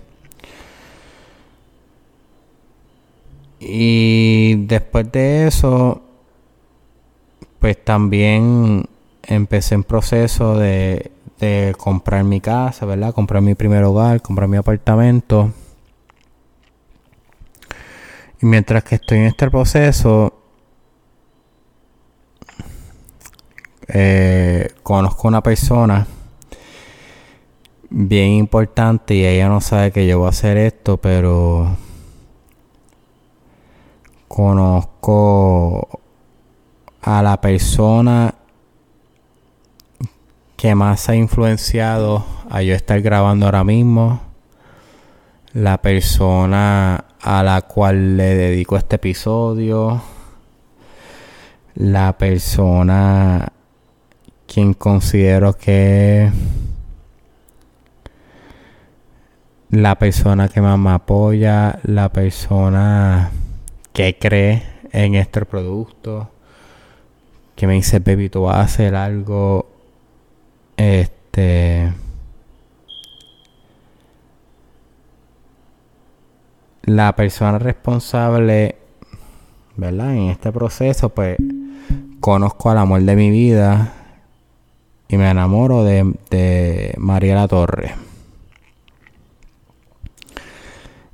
Y 3.60 4.56
después 4.66 5.12
de 5.12 5.46
eso, 5.46 6.02
pues 7.60 7.84
también 7.84 8.84
empecé 9.22 9.76
en 9.76 9.84
proceso 9.84 10.58
de, 10.58 11.12
de 11.38 11.72
comprar 11.78 12.24
mi 12.24 12.40
casa, 12.40 12.84
¿verdad? 12.84 13.14
Comprar 13.14 13.42
mi 13.42 13.54
primer 13.54 13.84
hogar, 13.84 14.20
comprar 14.22 14.48
mi 14.48 14.56
apartamento. 14.56 15.52
Y 18.40 18.46
mientras 18.46 18.84
que 18.84 18.96
estoy 18.96 19.18
en 19.18 19.24
este 19.24 19.50
proceso, 19.50 20.32
eh, 23.88 24.74
conozco 24.82 25.28
una 25.28 25.42
persona 25.42 26.06
bien 27.90 28.30
importante 28.32 29.14
y 29.14 29.24
ella 29.24 29.48
no 29.48 29.60
sabe 29.60 29.90
que 29.92 30.06
yo 30.06 30.18
voy 30.18 30.26
a 30.26 30.30
hacer 30.30 30.56
esto, 30.56 30.98
pero 30.98 31.76
conozco 34.28 36.00
a 37.00 37.22
la 37.22 37.40
persona 37.40 38.34
que 40.56 40.74
más 40.74 41.08
ha 41.08 41.16
influenciado 41.16 42.24
a 42.50 42.62
yo 42.62 42.74
estar 42.74 43.00
grabando 43.00 43.46
ahora 43.46 43.64
mismo, 43.64 44.20
la 45.54 45.78
persona 45.78 47.04
a 47.20 47.42
la 47.42 47.62
cual 47.62 48.16
le 48.16 48.34
dedico 48.34 48.76
este 48.76 48.96
episodio, 48.96 50.02
la 51.74 52.16
persona 52.18 53.52
quien 54.46 54.74
considero 54.74 55.52
que 55.52 56.30
la 59.70 59.96
persona 59.96 60.48
que 60.48 60.60
más 60.60 60.78
me 60.78 60.90
apoya, 60.90 61.78
la 61.82 62.10
persona 62.10 63.30
que 63.92 64.16
cree 64.18 64.62
en 64.92 65.14
este 65.14 65.44
producto, 65.44 66.30
que 67.54 67.66
me 67.66 67.74
dice, 67.74 67.98
baby, 67.98 68.28
tú 68.28 68.42
vas 68.42 68.56
a 68.56 68.60
hacer 68.62 68.94
algo 68.94 69.68
este. 70.76 71.92
La 76.88 77.14
persona 77.14 77.58
responsable, 77.58 78.76
¿verdad? 79.76 80.14
En 80.14 80.30
este 80.30 80.50
proceso, 80.52 81.10
pues 81.10 81.36
conozco 82.20 82.70
al 82.70 82.78
amor 82.78 83.02
de 83.02 83.16
mi 83.16 83.30
vida 83.30 83.92
y 85.08 85.16
me 85.16 85.30
enamoro 85.30 85.84
de, 85.84 86.14
de 86.30 86.94
Mariela 86.98 87.46
Torres. 87.46 87.92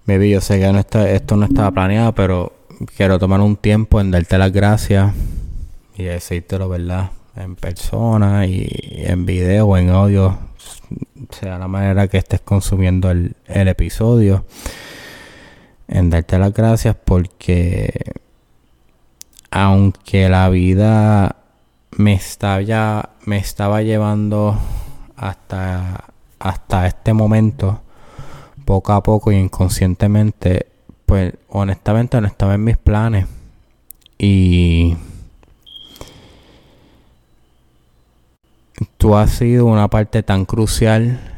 Baby, 0.06 0.30
yo 0.30 0.40
sé 0.40 0.60
que 0.60 0.72
no 0.72 0.78
está, 0.78 1.10
esto 1.10 1.36
no 1.36 1.46
estaba 1.46 1.70
planeado, 1.70 2.14
pero 2.14 2.52
quiero 2.96 3.18
tomar 3.18 3.40
un 3.40 3.56
tiempo 3.56 4.00
en 4.00 4.10
darte 4.10 4.38
las 4.38 4.52
gracias 4.52 5.12
y 5.96 6.04
decírtelo, 6.04 6.68
¿verdad? 6.68 7.10
en 7.36 7.56
persona 7.56 8.46
y 8.46 8.68
en 8.96 9.26
video 9.26 9.66
o 9.66 9.76
en 9.76 9.90
audio, 9.90 10.38
sea 11.30 11.58
la 11.58 11.68
manera 11.68 12.08
que 12.08 12.18
estés 12.18 12.40
consumiendo 12.40 13.10
el, 13.10 13.34
episodio, 13.46 14.44
en 15.88 16.10
darte 16.10 16.38
las 16.38 16.52
gracias 16.52 16.96
porque 17.04 18.12
aunque 19.50 20.28
la 20.28 20.48
vida 20.48 21.36
me 21.92 22.14
estaba, 22.14 23.10
me 23.24 23.36
estaba 23.36 23.82
llevando 23.82 24.58
hasta, 25.16 26.06
hasta 26.38 26.86
este 26.86 27.12
momento, 27.12 27.80
poco 28.64 28.92
a 28.92 29.02
poco 29.02 29.30
y 29.30 29.36
inconscientemente, 29.36 30.66
pues 31.06 31.34
honestamente 31.48 32.20
no 32.20 32.26
estaba 32.26 32.54
en 32.54 32.64
mis 32.64 32.76
planes. 32.76 33.26
Y 34.18 34.96
tú 38.96 39.16
has 39.16 39.30
sido 39.30 39.66
una 39.66 39.88
parte 39.88 40.22
tan 40.22 40.44
crucial 40.46 41.33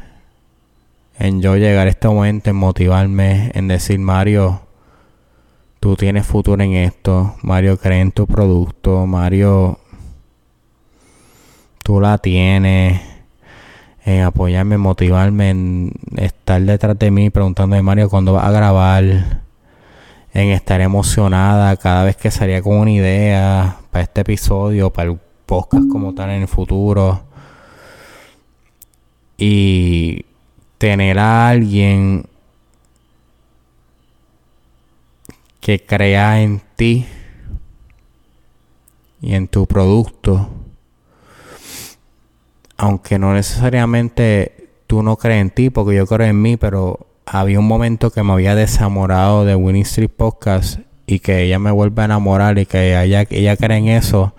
en 1.19 1.41
yo 1.41 1.55
llegar 1.55 1.87
a 1.87 1.89
este 1.89 2.07
momento, 2.07 2.49
en 2.49 2.55
motivarme, 2.55 3.51
en 3.53 3.67
decir, 3.67 3.99
Mario, 3.99 4.61
tú 5.79 5.95
tienes 5.95 6.25
futuro 6.25 6.61
en 6.63 6.73
esto, 6.73 7.35
Mario 7.41 7.77
cree 7.77 8.01
en 8.01 8.11
tu 8.11 8.27
producto, 8.27 9.05
Mario, 9.05 9.79
tú 11.83 11.99
la 11.99 12.17
tienes, 12.17 13.01
en 14.05 14.21
apoyarme, 14.23 14.77
motivarme, 14.77 15.49
en 15.49 15.93
estar 16.17 16.61
detrás 16.61 16.97
de 16.99 17.11
mí, 17.11 17.29
preguntándome, 17.29 17.81
Mario, 17.81 18.09
¿cuándo 18.09 18.33
vas 18.33 18.45
a 18.45 18.51
grabar? 18.51 19.03
En 20.33 20.49
estar 20.49 20.81
emocionada 20.81 21.75
cada 21.77 22.03
vez 22.03 22.15
que 22.15 22.29
salía 22.29 22.61
con 22.61 22.77
una 22.77 22.91
idea 22.91 23.77
para 23.89 24.03
este 24.03 24.21
episodio, 24.21 24.91
para 24.91 25.11
el 25.11 25.19
podcast 25.47 25.85
como 25.89 26.13
tal 26.13 26.29
en 26.29 26.43
el 26.43 26.47
futuro 26.47 27.23
y 29.37 30.26
tener 30.77 31.19
a 31.19 31.49
alguien 31.49 32.25
que 35.59 35.83
crea 35.83 36.41
en 36.41 36.61
ti 36.75 37.05
y 39.21 39.33
en 39.33 39.47
tu 39.47 39.65
producto, 39.65 40.49
aunque 42.77 43.17
no 43.19 43.33
necesariamente 43.33 44.69
tú 44.85 45.03
no 45.03 45.17
crees 45.17 45.41
en 45.41 45.49
ti, 45.49 45.69
porque 45.69 45.95
yo 45.95 46.07
creo 46.07 46.27
en 46.27 46.41
mí, 46.41 46.55
pero 46.55 47.07
había 47.25 47.59
un 47.59 47.67
momento 47.67 48.11
que 48.11 48.23
me 48.23 48.31
había 48.33 48.55
desamorado 48.55 49.43
de 49.43 49.55
Winning 49.55 49.81
Street 49.81 50.11
Podcast 50.15 50.79
y 51.05 51.19
que 51.19 51.43
ella 51.43 51.59
me 51.59 51.71
vuelve 51.71 52.01
a 52.03 52.05
enamorar 52.05 52.57
y 52.59 52.65
que 52.65 53.01
ella, 53.03 53.25
ella 53.29 53.57
cree 53.57 53.77
en 53.77 53.87
eso, 53.87 54.33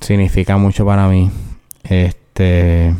significa 0.00 0.56
mucho 0.56 0.84
para 0.84 1.08
mí. 1.08 1.30
Este. 1.82 2.94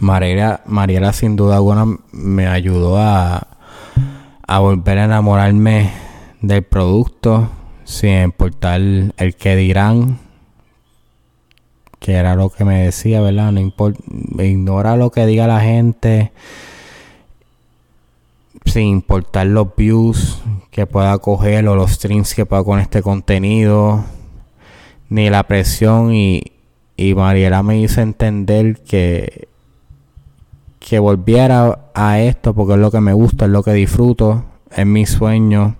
Mariela, 0.00 0.60
Mariela 0.66 1.12
sin 1.12 1.36
duda 1.36 1.56
alguna 1.56 1.86
me 2.12 2.46
ayudó 2.46 2.98
a, 2.98 3.46
volver 4.46 4.98
a 4.98 5.04
enamorarme 5.04 5.90
del 6.40 6.62
producto 6.62 7.48
sin 7.84 8.22
importar 8.22 8.80
el 8.80 9.36
que 9.36 9.56
dirán 9.56 10.18
que 11.98 12.12
era 12.12 12.36
lo 12.36 12.50
que 12.50 12.64
me 12.64 12.82
decía, 12.82 13.20
¿verdad? 13.20 13.52
No 13.52 13.60
importa, 13.60 14.00
ignora 14.38 14.96
lo 14.96 15.10
que 15.10 15.26
diga 15.26 15.46
la 15.46 15.60
gente 15.60 16.32
sin 18.64 18.88
importar 18.88 19.46
los 19.46 19.74
views 19.76 20.42
que 20.70 20.86
pueda 20.86 21.16
coger 21.18 21.66
o 21.68 21.74
los 21.74 21.92
streams 21.92 22.34
que 22.34 22.46
pueda 22.46 22.64
con 22.64 22.80
este 22.80 23.02
contenido 23.02 24.04
ni 25.08 25.30
la 25.30 25.44
presión 25.44 26.14
y, 26.14 26.42
y 26.96 27.14
Mariela 27.14 27.62
me 27.62 27.78
hizo 27.80 28.00
entender 28.00 28.82
que, 28.82 29.48
que 30.78 30.98
volviera 30.98 31.90
a 31.94 32.20
esto 32.20 32.54
porque 32.54 32.74
es 32.74 32.78
lo 32.78 32.90
que 32.90 33.00
me 33.00 33.12
gusta, 33.12 33.46
es 33.46 33.50
lo 33.50 33.62
que 33.62 33.72
disfruto, 33.72 34.44
es 34.70 34.86
mi 34.86 35.06
sueño. 35.06 35.76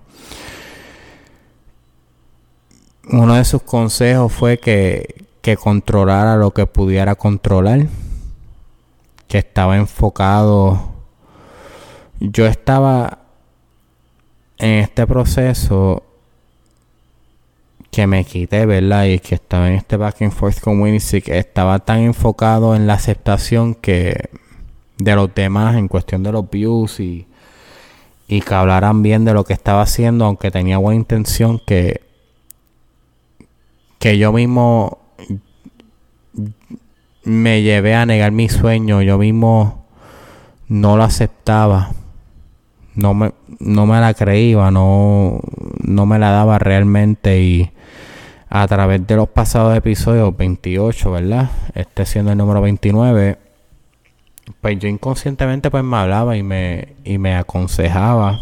Uno 3.10 3.34
de 3.34 3.44
sus 3.44 3.62
consejos 3.62 4.32
fue 4.32 4.58
que, 4.58 5.26
que 5.42 5.56
controlara 5.56 6.36
lo 6.36 6.50
que 6.50 6.66
pudiera 6.66 7.14
controlar, 7.14 7.86
que 9.28 9.38
estaba 9.38 9.76
enfocado. 9.76 10.92
Yo 12.18 12.46
estaba 12.46 13.18
en 14.58 14.70
este 14.80 15.06
proceso 15.06 16.02
que 17.90 18.06
me 18.06 18.24
quité, 18.24 18.66
¿verdad? 18.66 19.04
Y 19.04 19.20
que 19.20 19.36
estaba 19.36 19.68
en 19.68 19.74
este 19.74 19.96
back 19.96 20.20
and 20.22 20.32
forth 20.32 20.60
con 20.60 20.80
que 20.82 21.38
estaba 21.38 21.78
tan 21.78 22.00
enfocado 22.00 22.74
en 22.74 22.86
la 22.86 22.94
aceptación 22.94 23.74
que 23.74 24.30
de 24.98 25.14
los 25.14 25.34
demás 25.34 25.76
en 25.76 25.88
cuestión 25.88 26.22
de 26.22 26.32
los 26.32 26.48
views 26.50 27.00
y, 27.00 27.26
y 28.28 28.40
que 28.40 28.54
hablaran 28.54 29.02
bien 29.02 29.24
de 29.24 29.34
lo 29.34 29.44
que 29.44 29.52
estaba 29.52 29.82
haciendo, 29.82 30.24
aunque 30.24 30.50
tenía 30.50 30.78
buena 30.78 31.00
intención, 31.00 31.60
que, 31.64 32.00
que 33.98 34.18
yo 34.18 34.32
mismo 34.32 34.98
me 37.24 37.62
llevé 37.62 37.94
a 37.94 38.06
negar 38.06 38.32
mi 38.32 38.48
sueño, 38.48 39.02
yo 39.02 39.18
mismo 39.18 39.86
no 40.68 40.96
lo 40.96 41.04
aceptaba, 41.04 41.90
no 42.94 43.14
me, 43.14 43.32
no 43.58 43.86
me 43.86 44.00
la 44.00 44.14
creía, 44.14 44.70
no, 44.70 45.40
no 45.82 46.06
me 46.06 46.18
la 46.18 46.30
daba 46.30 46.58
realmente. 46.58 47.40
Y 47.40 47.70
a 48.48 48.66
través 48.66 49.06
de 49.06 49.16
los 49.16 49.28
pasados 49.28 49.76
episodios 49.76 50.36
28, 50.36 51.10
¿verdad? 51.12 51.50
Este 51.74 52.06
siendo 52.06 52.32
el 52.32 52.38
número 52.38 52.60
29, 52.60 53.38
pues 54.60 54.78
yo 54.78 54.88
inconscientemente 54.88 55.70
pues 55.70 55.84
me 55.84 55.96
hablaba 55.96 56.36
y 56.36 56.42
me, 56.42 56.94
y 57.04 57.18
me 57.18 57.36
aconsejaba 57.36 58.40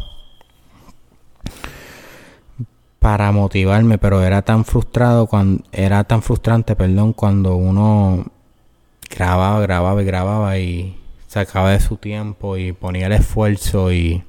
para 2.98 3.32
motivarme, 3.32 3.98
pero 3.98 4.22
era 4.22 4.42
tan 4.42 4.64
frustrado 4.64 5.26
cuando 5.26 5.62
era 5.72 6.04
tan 6.04 6.22
frustrante, 6.22 6.74
perdón, 6.76 7.12
cuando 7.12 7.56
uno 7.56 8.26
grababa, 9.10 9.60
grababa 9.60 10.02
y 10.02 10.04
grababa 10.04 10.58
y 10.58 10.98
sacaba 11.28 11.72
de 11.72 11.80
su 11.80 11.96
tiempo 11.96 12.56
y 12.56 12.72
ponía 12.72 13.06
el 13.06 13.12
esfuerzo 13.12 13.92
y 13.92 14.24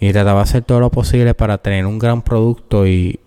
y 0.00 0.12
trataba 0.12 0.40
de 0.40 0.42
hacer 0.44 0.62
todo 0.62 0.80
lo 0.80 0.90
posible 0.90 1.34
para 1.34 1.58
tener 1.58 1.86
un 1.86 1.98
gran 1.98 2.22
producto 2.22 2.86
y, 2.86 3.20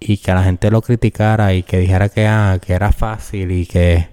y 0.00 0.18
que 0.18 0.32
la 0.32 0.42
gente 0.42 0.70
lo 0.70 0.80
criticara 0.82 1.52
y 1.54 1.62
que 1.62 1.78
dijera 1.78 2.08
que, 2.08 2.26
ah, 2.26 2.58
que 2.64 2.72
era 2.72 2.92
fácil 2.92 3.50
y 3.50 3.66
que 3.66 4.08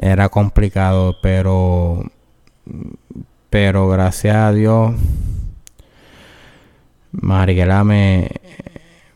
era 0.00 0.28
complicado, 0.28 1.16
pero 1.20 2.04
pero 3.50 3.88
gracias 3.88 4.36
a 4.36 4.52
Dios 4.52 4.94
Mariela 7.12 7.82
me, 7.84 8.30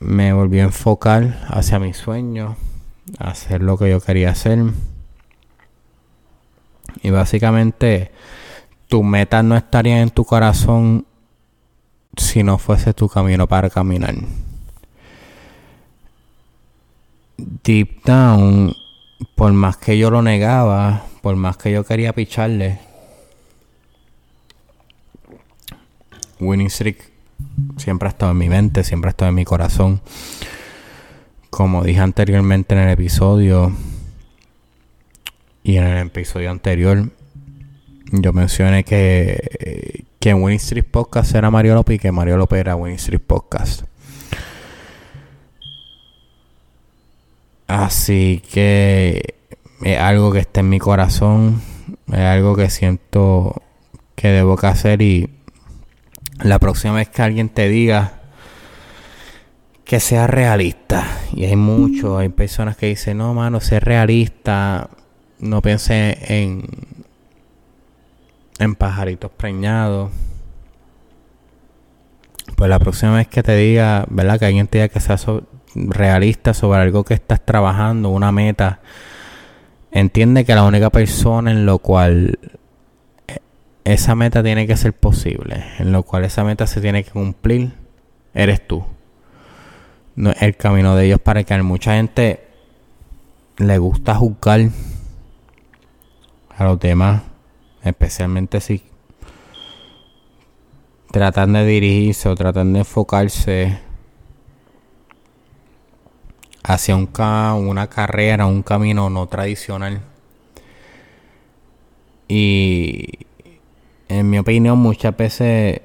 me 0.00 0.32
volvió 0.32 0.62
a 0.62 0.66
enfocar 0.66 1.46
hacia 1.48 1.78
mis 1.78 1.96
sueños, 1.96 2.56
hacer 3.18 3.62
lo 3.62 3.78
que 3.78 3.90
yo 3.90 4.00
quería 4.00 4.30
hacer. 4.30 4.58
Y 7.02 7.10
básicamente 7.10 8.10
tus 8.88 9.04
metas 9.04 9.44
no 9.44 9.56
estarían 9.56 9.98
en 9.98 10.10
tu 10.10 10.24
corazón 10.24 11.06
si 12.16 12.42
no 12.42 12.58
fuese 12.58 12.94
tu 12.94 13.08
camino 13.08 13.46
para 13.46 13.70
caminar. 13.70 14.14
Deep 17.36 18.02
down, 18.04 18.74
por 19.34 19.52
más 19.52 19.76
que 19.76 19.98
yo 19.98 20.10
lo 20.10 20.22
negaba, 20.22 21.06
por 21.22 21.36
más 21.36 21.56
que 21.56 21.72
yo 21.72 21.84
quería 21.84 22.12
picharle, 22.12 22.78
Winning 26.40 26.70
Streak 26.70 27.10
siempre 27.76 28.08
ha 28.08 28.10
estado 28.10 28.32
en 28.32 28.38
mi 28.38 28.48
mente, 28.48 28.84
siempre 28.84 29.08
ha 29.08 29.10
estado 29.10 29.28
en 29.28 29.34
mi 29.34 29.44
corazón. 29.44 30.00
Como 31.50 31.84
dije 31.84 32.00
anteriormente 32.00 32.74
en 32.74 32.80
el 32.80 32.90
episodio 32.90 33.72
y 35.62 35.76
en 35.76 35.84
el 35.84 36.06
episodio 36.06 36.50
anterior, 36.50 37.10
yo 38.10 38.32
mencioné 38.32 38.84
que, 38.84 40.04
que 40.18 40.34
Winning 40.34 40.56
Street 40.56 40.84
Podcast 40.90 41.34
era 41.34 41.50
Mario 41.50 41.74
López 41.74 41.96
y 41.96 41.98
que 41.98 42.12
Mario 42.12 42.36
López 42.36 42.60
era 42.60 42.76
Winning 42.76 42.96
Street 42.96 43.22
Podcast. 43.24 43.84
Así 47.74 48.40
que 48.52 49.34
es 49.82 49.98
algo 49.98 50.30
que 50.30 50.38
está 50.38 50.60
en 50.60 50.68
mi 50.68 50.78
corazón, 50.78 51.60
es 52.06 52.20
algo 52.20 52.54
que 52.54 52.70
siento 52.70 53.62
que 54.14 54.28
debo 54.28 54.56
que 54.56 54.68
hacer 54.68 55.02
y 55.02 55.28
la 56.40 56.60
próxima 56.60 56.94
vez 56.94 57.08
que 57.08 57.22
alguien 57.22 57.48
te 57.48 57.68
diga 57.68 58.20
que 59.84 59.98
sea 59.98 60.28
realista, 60.28 61.04
y 61.32 61.46
hay 61.46 61.56
muchos, 61.56 62.16
hay 62.16 62.28
personas 62.28 62.76
que 62.76 62.86
dicen, 62.86 63.18
no, 63.18 63.34
mano, 63.34 63.60
ser 63.60 63.84
realista, 63.84 64.88
no 65.40 65.60
piense 65.60 66.16
en, 66.28 66.62
en 68.60 68.74
pajaritos 68.76 69.32
preñados. 69.32 70.12
Pues 72.54 72.70
la 72.70 72.78
próxima 72.78 73.16
vez 73.16 73.26
que 73.26 73.42
te 73.42 73.56
diga, 73.56 74.06
¿verdad? 74.10 74.38
Que 74.38 74.46
alguien 74.46 74.68
te 74.68 74.78
diga 74.78 74.88
que 74.88 75.00
sea 75.00 75.18
realista 75.74 76.54
sobre 76.54 76.80
algo 76.80 77.04
que 77.04 77.14
estás 77.14 77.44
trabajando, 77.44 78.10
una 78.10 78.32
meta, 78.32 78.80
entiende 79.90 80.44
que 80.44 80.54
la 80.54 80.64
única 80.64 80.90
persona 80.90 81.50
en 81.50 81.66
lo 81.66 81.78
cual 81.78 82.38
eh, 83.26 83.38
esa 83.84 84.14
meta 84.14 84.42
tiene 84.42 84.66
que 84.66 84.76
ser 84.76 84.92
posible, 84.92 85.64
en 85.78 85.92
lo 85.92 86.02
cual 86.02 86.24
esa 86.24 86.44
meta 86.44 86.66
se 86.66 86.80
tiene 86.80 87.04
que 87.04 87.10
cumplir, 87.10 87.72
eres 88.34 88.66
tú. 88.66 88.84
No 90.16 90.32
el 90.40 90.56
camino 90.56 90.94
de 90.96 91.06
ellos 91.06 91.20
para 91.20 91.42
que 91.44 91.54
a 91.54 91.62
mucha 91.62 91.94
gente 91.94 92.46
le 93.56 93.78
gusta 93.78 94.14
juzgar 94.14 94.60
a 96.56 96.64
los 96.64 96.78
demás 96.78 97.22
especialmente 97.84 98.60
si 98.60 98.82
tratan 101.10 101.52
de 101.52 101.64
dirigirse 101.64 102.28
o 102.28 102.34
tratan 102.34 102.72
de 102.72 102.80
enfocarse 102.80 103.78
hacia 106.64 106.96
un 106.96 107.10
una 107.68 107.88
carrera, 107.88 108.46
un 108.46 108.62
camino 108.62 109.10
no 109.10 109.26
tradicional. 109.28 110.00
Y 112.26 113.26
en 114.08 114.30
mi 114.30 114.38
opinión 114.38 114.78
muchas 114.78 115.16
veces 115.16 115.82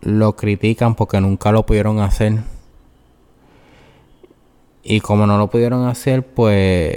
lo 0.00 0.36
critican 0.36 0.94
porque 0.94 1.20
nunca 1.20 1.52
lo 1.52 1.66
pudieron 1.66 1.98
hacer. 1.98 2.38
Y 4.84 5.00
como 5.00 5.26
no 5.26 5.38
lo 5.38 5.48
pudieron 5.50 5.86
hacer, 5.88 6.24
pues 6.24 6.96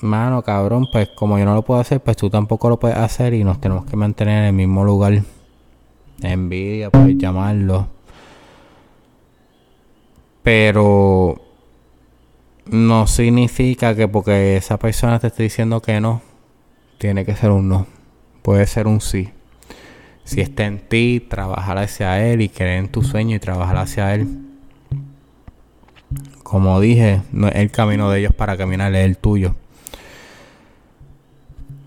mano, 0.00 0.42
cabrón, 0.42 0.86
pues 0.92 1.08
como 1.08 1.38
yo 1.38 1.44
no 1.44 1.54
lo 1.54 1.62
puedo 1.62 1.80
hacer, 1.80 2.00
pues 2.00 2.16
tú 2.16 2.30
tampoco 2.30 2.68
lo 2.68 2.78
puedes 2.78 2.98
hacer 2.98 3.34
y 3.34 3.42
nos 3.42 3.60
tenemos 3.60 3.84
que 3.86 3.96
mantener 3.96 4.40
en 4.40 4.44
el 4.44 4.52
mismo 4.52 4.84
lugar. 4.84 5.22
Envidia, 6.22 6.90
puedes 6.90 7.18
llamarlo. 7.18 7.93
Pero 10.44 11.42
no 12.66 13.06
significa 13.06 13.96
que 13.96 14.06
porque 14.06 14.56
esa 14.56 14.78
persona 14.78 15.18
te 15.18 15.28
esté 15.28 15.42
diciendo 15.42 15.80
que 15.80 16.00
no, 16.00 16.22
tiene 16.98 17.24
que 17.24 17.34
ser 17.34 17.50
un 17.50 17.68
no. 17.68 17.86
Puede 18.42 18.66
ser 18.66 18.86
un 18.86 19.00
sí. 19.00 19.30
Si 20.24 20.42
está 20.42 20.66
en 20.66 20.86
ti, 20.86 21.26
trabajar 21.28 21.78
hacia 21.78 22.26
él 22.26 22.42
y 22.42 22.50
creer 22.50 22.78
en 22.78 22.88
tu 22.88 23.02
sueño 23.02 23.34
y 23.34 23.38
trabajar 23.38 23.78
hacia 23.78 24.14
él. 24.14 24.42
Como 26.42 26.78
dije, 26.78 27.22
el 27.54 27.70
camino 27.70 28.10
de 28.10 28.20
ellos 28.20 28.34
para 28.34 28.56
caminar, 28.58 28.94
es 28.94 29.04
el 29.04 29.16
tuyo. 29.16 29.54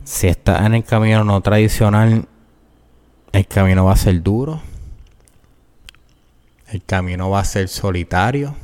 Si 0.04 0.28
estás 0.28 0.66
en 0.66 0.74
el 0.74 0.84
camino 0.84 1.24
no 1.24 1.42
tradicional, 1.42 2.28
el 3.34 3.48
camino 3.48 3.86
va 3.86 3.94
a 3.94 3.98
ser 3.98 4.22
duro. 4.24 4.62
El 6.72 6.84
camino 6.84 7.30
va 7.30 7.40
a 7.40 7.46
ser 7.46 7.70
solitario. 7.70 8.56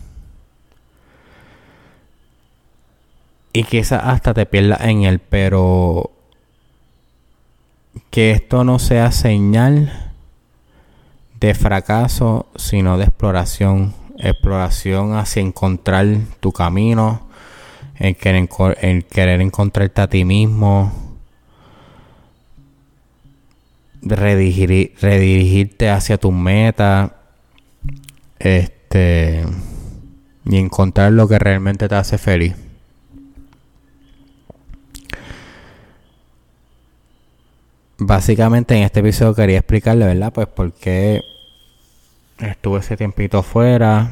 Y 3.54 3.64
quizás 3.64 4.02
hasta 4.04 4.34
te 4.34 4.46
pierdas 4.46 4.82
en 4.82 5.04
él, 5.04 5.20
pero 5.20 6.12
que 8.10 8.32
esto 8.32 8.64
no 8.64 8.80
sea 8.80 9.12
señal 9.12 10.12
de 11.40 11.54
fracaso, 11.54 12.48
sino 12.56 12.98
de 12.98 13.06
exploración. 13.06 13.94
Exploración 14.18 15.16
hacia 15.16 15.42
encontrar 15.42 16.06
tu 16.40 16.52
camino, 16.52 17.28
el 17.96 18.16
querer, 18.16 18.50
querer 19.06 19.42
encontrarte 19.42 20.02
a 20.02 20.10
ti 20.10 20.26
mismo, 20.26 20.92
redirigir, 24.02 24.96
redirigirte 25.00 25.90
hacia 25.90 26.18
tu 26.18 26.32
meta 26.32 27.23
este 28.44 29.46
y 30.46 30.58
encontrar 30.58 31.12
lo 31.14 31.28
que 31.28 31.40
realmente 31.40 31.88
te 31.88 31.96
hace 31.96 32.18
feliz. 32.18 32.56
Básicamente 37.98 38.76
en 38.76 38.84
este 38.84 39.00
episodio 39.00 39.34
quería 39.34 39.60
explicarle, 39.60 40.06
¿verdad? 40.06 40.34
Pues 40.34 40.48
por 40.48 40.74
qué 40.74 41.22
estuve 42.40 42.80
ese 42.80 42.98
tiempito 42.98 43.44
fuera, 43.44 44.12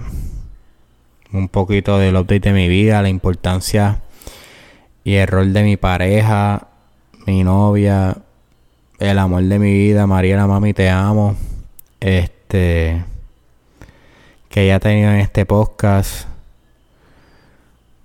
un 1.33 1.49
poquito 1.49 1.97
del 1.97 2.15
update 2.15 2.39
de 2.39 2.53
mi 2.53 2.69
vida, 2.69 3.01
la 3.01 3.09
importancia 3.09 4.01
y 5.03 5.15
el 5.15 5.27
rol 5.27 5.51
de 5.51 5.63
mi 5.63 5.75
pareja, 5.75 6.69
mi 7.25 7.43
novia, 7.43 8.17
el 8.99 9.19
amor 9.19 9.43
de 9.43 9.59
mi 9.59 9.73
vida, 9.73 10.07
Mariela, 10.07 10.47
mami, 10.47 10.73
te 10.73 10.89
amo. 10.89 11.35
Este, 11.99 13.03
que 14.51 14.65
ella 14.65 14.75
ha 14.75 14.79
tenido 14.79 15.09
en 15.09 15.21
este 15.21 15.45
podcast. 15.45 16.27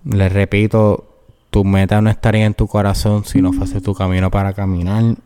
Les 0.04 0.32
repito, 0.32 1.04
tu 1.50 1.64
meta 1.64 2.00
no 2.00 2.08
estaría 2.08 2.46
en 2.46 2.54
tu 2.54 2.68
corazón 2.68 3.24
si 3.24 3.42
no 3.42 3.52
fuese 3.52 3.80
tu 3.80 3.94
camino 3.94 4.30
para 4.30 4.52
caminar. 4.54 5.16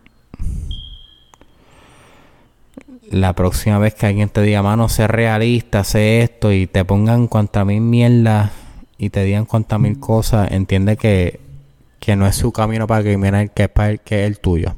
La 3.11 3.35
próxima 3.35 3.79
vez 3.79 3.95
que 3.95 4.07
alguien 4.07 4.31
te 4.31 4.41
diga, 4.41 4.63
mano, 4.63 4.89
sé 4.89 5.07
realista, 5.09 5.85
sé 5.85 6.23
esto, 6.23 6.53
y 6.53 6.67
te 6.67 6.87
pongan 6.87 7.27
cuanta 7.27 7.65
mil 7.67 7.83
mierda 7.83 8.53
y 8.97 9.11
te 9.11 9.23
digan 9.25 9.45
cuanta 9.45 9.79
mil 9.79 9.99
cosas, 10.01 10.51
entiende 10.53 10.97
que, 10.97 11.41
que 11.99 12.17
no 12.17 12.27
es 12.27 12.37
su 12.37 12.51
camino 12.51 12.87
para 12.87 13.05
caminar, 13.05 13.51
que 13.51 13.65
es, 13.65 13.69
para 13.69 13.91
el, 13.91 14.01
que 14.01 14.23
es 14.23 14.27
el 14.27 14.39
tuyo. 14.39 14.75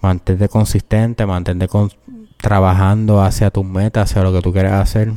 Mantente 0.00 0.48
consistente, 0.48 1.24
mantente 1.26 1.68
con, 1.68 1.90
trabajando 2.40 3.22
hacia 3.22 3.50
tus 3.50 3.64
metas, 3.64 4.10
hacia 4.10 4.22
lo 4.22 4.32
que 4.32 4.40
tú 4.40 4.52
quieres 4.52 4.72
hacer. 4.72 5.12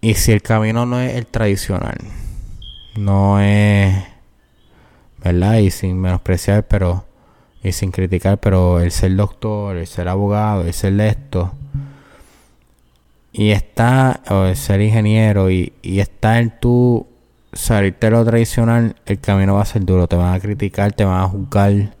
Y 0.00 0.14
si 0.14 0.32
el 0.32 0.42
camino 0.42 0.86
no 0.86 1.00
es 1.00 1.14
el 1.14 1.26
tradicional, 1.26 1.98
no 2.96 3.40
es, 3.40 3.94
¿verdad? 5.22 5.58
Y 5.58 5.70
sin 5.70 6.00
menospreciar, 6.00 6.66
pero, 6.68 7.04
y 7.62 7.72
sin 7.72 7.90
criticar, 7.90 8.38
pero 8.38 8.80
el 8.80 8.92
ser 8.92 9.16
doctor, 9.16 9.76
el 9.76 9.86
ser 9.86 10.08
abogado, 10.08 10.62
el 10.62 10.72
ser 10.72 11.00
esto, 11.00 11.52
y 13.32 13.50
está, 13.50 14.20
o 14.30 14.44
el 14.44 14.56
ser 14.56 14.80
ingeniero, 14.80 15.50
y, 15.50 15.72
y 15.82 16.00
está 16.00 16.38
en 16.38 16.58
tu 16.60 17.06
salirte 17.52 18.10
lo 18.10 18.24
tradicional, 18.24 18.96
el 19.06 19.18
camino 19.18 19.54
va 19.56 19.62
a 19.62 19.66
ser 19.66 19.84
duro. 19.84 20.06
Te 20.06 20.16
van 20.16 20.34
a 20.34 20.40
criticar, 20.40 20.92
te 20.92 21.04
van 21.04 21.20
a 21.20 21.28
juzgar, 21.28 21.97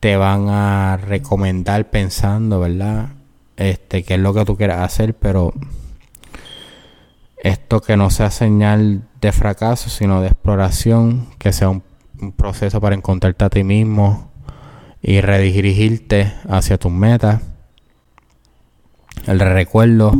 te 0.00 0.16
van 0.16 0.48
a 0.48 0.96
recomendar 0.96 1.90
pensando, 1.90 2.60
¿verdad? 2.60 3.10
Este, 3.56 4.04
qué 4.04 4.14
es 4.14 4.20
lo 4.20 4.32
que 4.34 4.44
tú 4.44 4.56
quieras 4.56 4.80
hacer, 4.80 5.14
pero 5.14 5.52
esto 7.38 7.80
que 7.80 7.96
no 7.96 8.10
sea 8.10 8.30
señal 8.30 9.02
de 9.20 9.32
fracaso, 9.32 9.90
sino 9.90 10.20
de 10.20 10.28
exploración, 10.28 11.28
que 11.38 11.52
sea 11.52 11.68
un, 11.68 11.82
proceso 12.36 12.80
para 12.80 12.96
encontrarte 12.96 13.44
a 13.44 13.48
ti 13.48 13.62
mismo 13.62 14.32
y 15.00 15.20
redirigirte 15.20 16.32
hacia 16.48 16.76
tus 16.76 16.90
metas. 16.90 17.42
El 19.28 19.38
recuerdo 19.38 20.12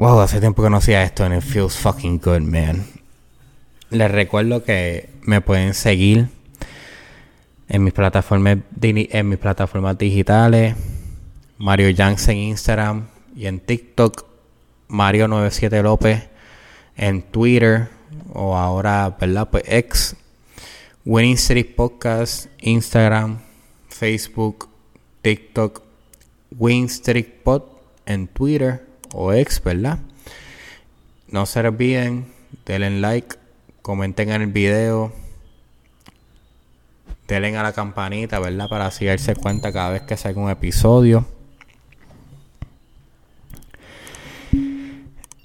Wow, 0.00 0.20
hace 0.20 0.40
tiempo 0.40 0.62
que 0.62 0.70
no 0.70 0.78
hacía 0.78 1.02
esto 1.02 1.24
and 1.24 1.34
it 1.34 1.42
feels 1.42 1.76
fucking 1.76 2.22
good, 2.24 2.40
man. 2.40 2.86
Les 3.90 4.10
recuerdo 4.10 4.64
que 4.64 5.10
me 5.20 5.42
pueden 5.42 5.74
seguir 5.74 6.28
en 7.70 7.84
mis 7.84 7.94
plataformas, 7.94 8.58
en 8.82 9.28
mis 9.28 9.38
plataformas 9.38 9.96
digitales. 9.96 10.74
Mario 11.56 11.94
Jansen 11.96 12.36
en 12.36 12.42
Instagram 12.42 13.06
y 13.34 13.46
en 13.46 13.60
TikTok. 13.60 14.26
Mario97 14.88 15.82
López 15.82 16.28
en 16.96 17.22
Twitter 17.22 17.88
o 18.32 18.56
ahora, 18.56 19.16
¿verdad? 19.20 19.48
Pues 19.50 19.64
ex. 19.66 20.16
Winning 21.04 21.38
Podcast, 21.76 22.46
Instagram, 22.60 23.38
Facebook, 23.88 24.68
TikTok, 25.22 25.82
Win 26.58 26.86
Street 26.86 27.42
Pod 27.42 27.62
en 28.04 28.26
Twitter 28.26 28.84
o 29.14 29.32
ex, 29.32 29.62
¿verdad? 29.62 30.00
No 31.28 31.46
se 31.46 31.60
olviden, 31.60 32.26
denle 32.66 33.00
like, 33.00 33.36
comenten 33.80 34.30
en 34.30 34.42
el 34.42 34.52
video, 34.52 35.12
denle 37.34 37.56
a 37.56 37.62
la 37.62 37.72
campanita, 37.72 38.38
¿verdad? 38.40 38.68
Para 38.68 38.86
así 38.86 39.06
darse 39.06 39.34
cuenta 39.34 39.72
cada 39.72 39.90
vez 39.90 40.02
que 40.02 40.16
salga 40.16 40.40
un 40.40 40.50
episodio. 40.50 41.26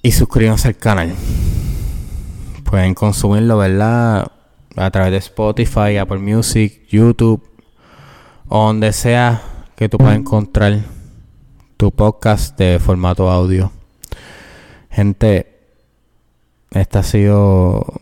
Y 0.02 0.12
suscríbanse 0.12 0.68
al 0.68 0.76
canal. 0.76 1.14
Pueden 2.64 2.94
consumirlo, 2.94 3.58
¿verdad? 3.58 4.30
A 4.76 4.90
través 4.90 5.12
de 5.12 5.18
Spotify, 5.18 5.96
Apple 5.96 6.18
Music, 6.18 6.86
YouTube, 6.88 7.42
o 8.48 8.66
donde 8.66 8.92
sea 8.92 9.42
que 9.74 9.88
tú 9.88 9.98
puedas 9.98 10.16
encontrar 10.16 10.80
tu 11.76 11.90
podcast 11.90 12.56
de 12.58 12.78
formato 12.78 13.30
audio. 13.30 13.72
Gente, 14.90 15.60
este 16.70 16.98
ha 16.98 17.02
sido 17.02 18.00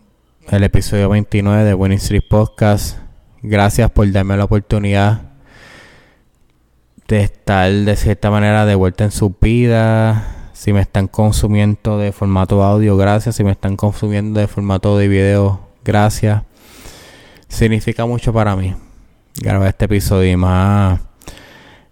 el 0.48 0.62
episodio 0.62 1.08
29 1.08 1.64
de 1.64 1.74
Winning 1.74 1.98
Street 1.98 2.24
Podcast. 2.28 3.03
Gracias 3.46 3.90
por 3.90 4.10
darme 4.10 4.38
la 4.38 4.44
oportunidad 4.44 5.20
de 7.06 7.20
estar 7.20 7.70
de 7.70 7.94
cierta 7.94 8.30
manera 8.30 8.64
de 8.64 8.74
vuelta 8.74 9.04
en 9.04 9.10
su 9.10 9.36
vida. 9.38 10.48
Si 10.54 10.72
me 10.72 10.80
están 10.80 11.08
consumiendo 11.08 11.98
de 11.98 12.12
formato 12.12 12.62
audio, 12.62 12.96
gracias. 12.96 13.36
Si 13.36 13.44
me 13.44 13.50
están 13.50 13.76
consumiendo 13.76 14.40
de 14.40 14.46
formato 14.46 14.96
de 14.96 15.08
video, 15.08 15.60
gracias. 15.84 16.42
Significa 17.46 18.06
mucho 18.06 18.32
para 18.32 18.56
mí 18.56 18.74
grabar 19.34 19.68
este 19.68 19.84
episodio 19.84 20.32
y 20.32 20.36
más 20.36 21.02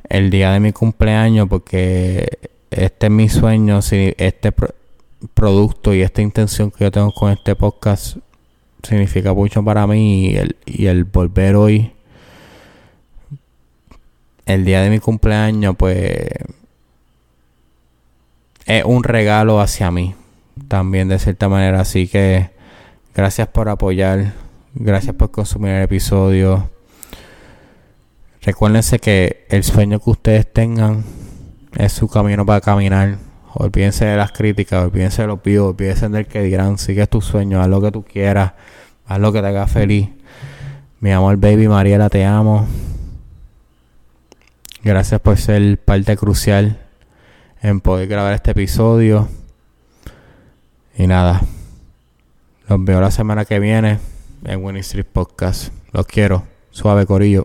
el 0.09 0.31
día 0.31 0.53
de 0.53 0.61
mi 0.61 0.73
cumpleaños 0.73 1.49
porque 1.51 2.49
este 2.71 3.09
es 3.09 3.13
mi 3.13 3.29
sueño, 3.29 3.83
si 3.83 4.15
este 4.17 4.55
producto 5.35 5.93
y 5.93 6.01
esta 6.01 6.23
intención 6.23 6.71
que 6.71 6.85
yo 6.85 6.91
tengo 6.91 7.13
con 7.13 7.31
este 7.31 7.55
podcast 7.57 8.17
significa 8.83 9.33
mucho 9.33 9.65
para 9.65 9.87
mí 9.87 10.27
y 10.31 10.37
el, 10.37 10.57
y 10.67 10.87
el 10.87 11.05
volver 11.05 11.57
hoy, 11.57 11.93
el 14.47 14.65
día 14.65 14.83
de 14.83 14.91
mi 14.91 14.99
cumpleaños, 14.99 15.77
pues 15.77 16.29
es 18.67 18.85
un 18.85 19.05
regalo 19.05 19.61
hacia 19.61 19.91
mí 19.91 20.15
también 20.69 21.09
de 21.09 21.19
cierta 21.19 21.49
manera. 21.49 21.81
Así 21.81 22.09
que 22.09 22.51
gracias 23.15 23.49
por 23.49 23.69
apoyar, 23.69 24.33
gracias 24.75 25.15
por 25.15 25.31
consumir 25.31 25.73
el 25.73 25.83
episodio. 25.83 26.71
Recuérdense 28.43 28.99
que 28.99 29.47
el 29.51 29.63
sueño 29.63 30.01
que 30.01 30.11
ustedes 30.11 30.53
tengan 30.53 31.05
es 31.77 31.93
su 31.93 32.09
camino 32.09 32.45
para 32.45 32.61
caminar. 32.61 33.19
Olvídense 33.55 34.07
de 34.07 34.17
las 34.17 34.33
críticas, 34.33 34.85
olvídense 34.85 35.23
de 35.23 35.29
los 35.29 35.43
vivos, 35.43 35.71
olvídense 35.71 36.09
del 36.09 36.27
que 36.27 36.43
dirán. 36.43 36.79
Sigue 36.79 37.07
tu 37.07 37.21
sueño, 37.21 37.61
haz 37.61 37.69
lo 37.69 37.81
que 37.81 37.91
tú 37.91 38.03
quieras, 38.03 38.53
haz 39.07 39.19
lo 39.21 39.33
que 39.33 39.41
te 39.41 39.47
haga 39.47 39.67
feliz. 39.67 40.09
Mi 41.01 41.13
amor, 41.13 41.37
baby 41.37 41.69
Mariela, 41.69 42.09
te 42.09 42.25
amo. 42.25 42.67
Gracias 44.83 45.21
por 45.21 45.37
ser 45.37 45.79
parte 45.79 46.17
crucial 46.17 46.79
en 47.61 47.81
poder 47.81 48.09
grabar 48.09 48.33
este 48.33 48.53
episodio. 48.53 49.29
Y 50.97 51.07
nada, 51.07 51.43
los 52.69 52.85
veo 52.85 53.01
la 53.01 53.11
semana 53.11 53.45
que 53.45 53.59
viene 53.59 53.99
en 54.45 54.65
Winnie 54.65 54.81
Street 54.81 55.07
Podcast. 55.11 55.73
Los 55.93 56.07
quiero. 56.07 56.45
Suave 56.71 57.07
Corillo. 57.07 57.41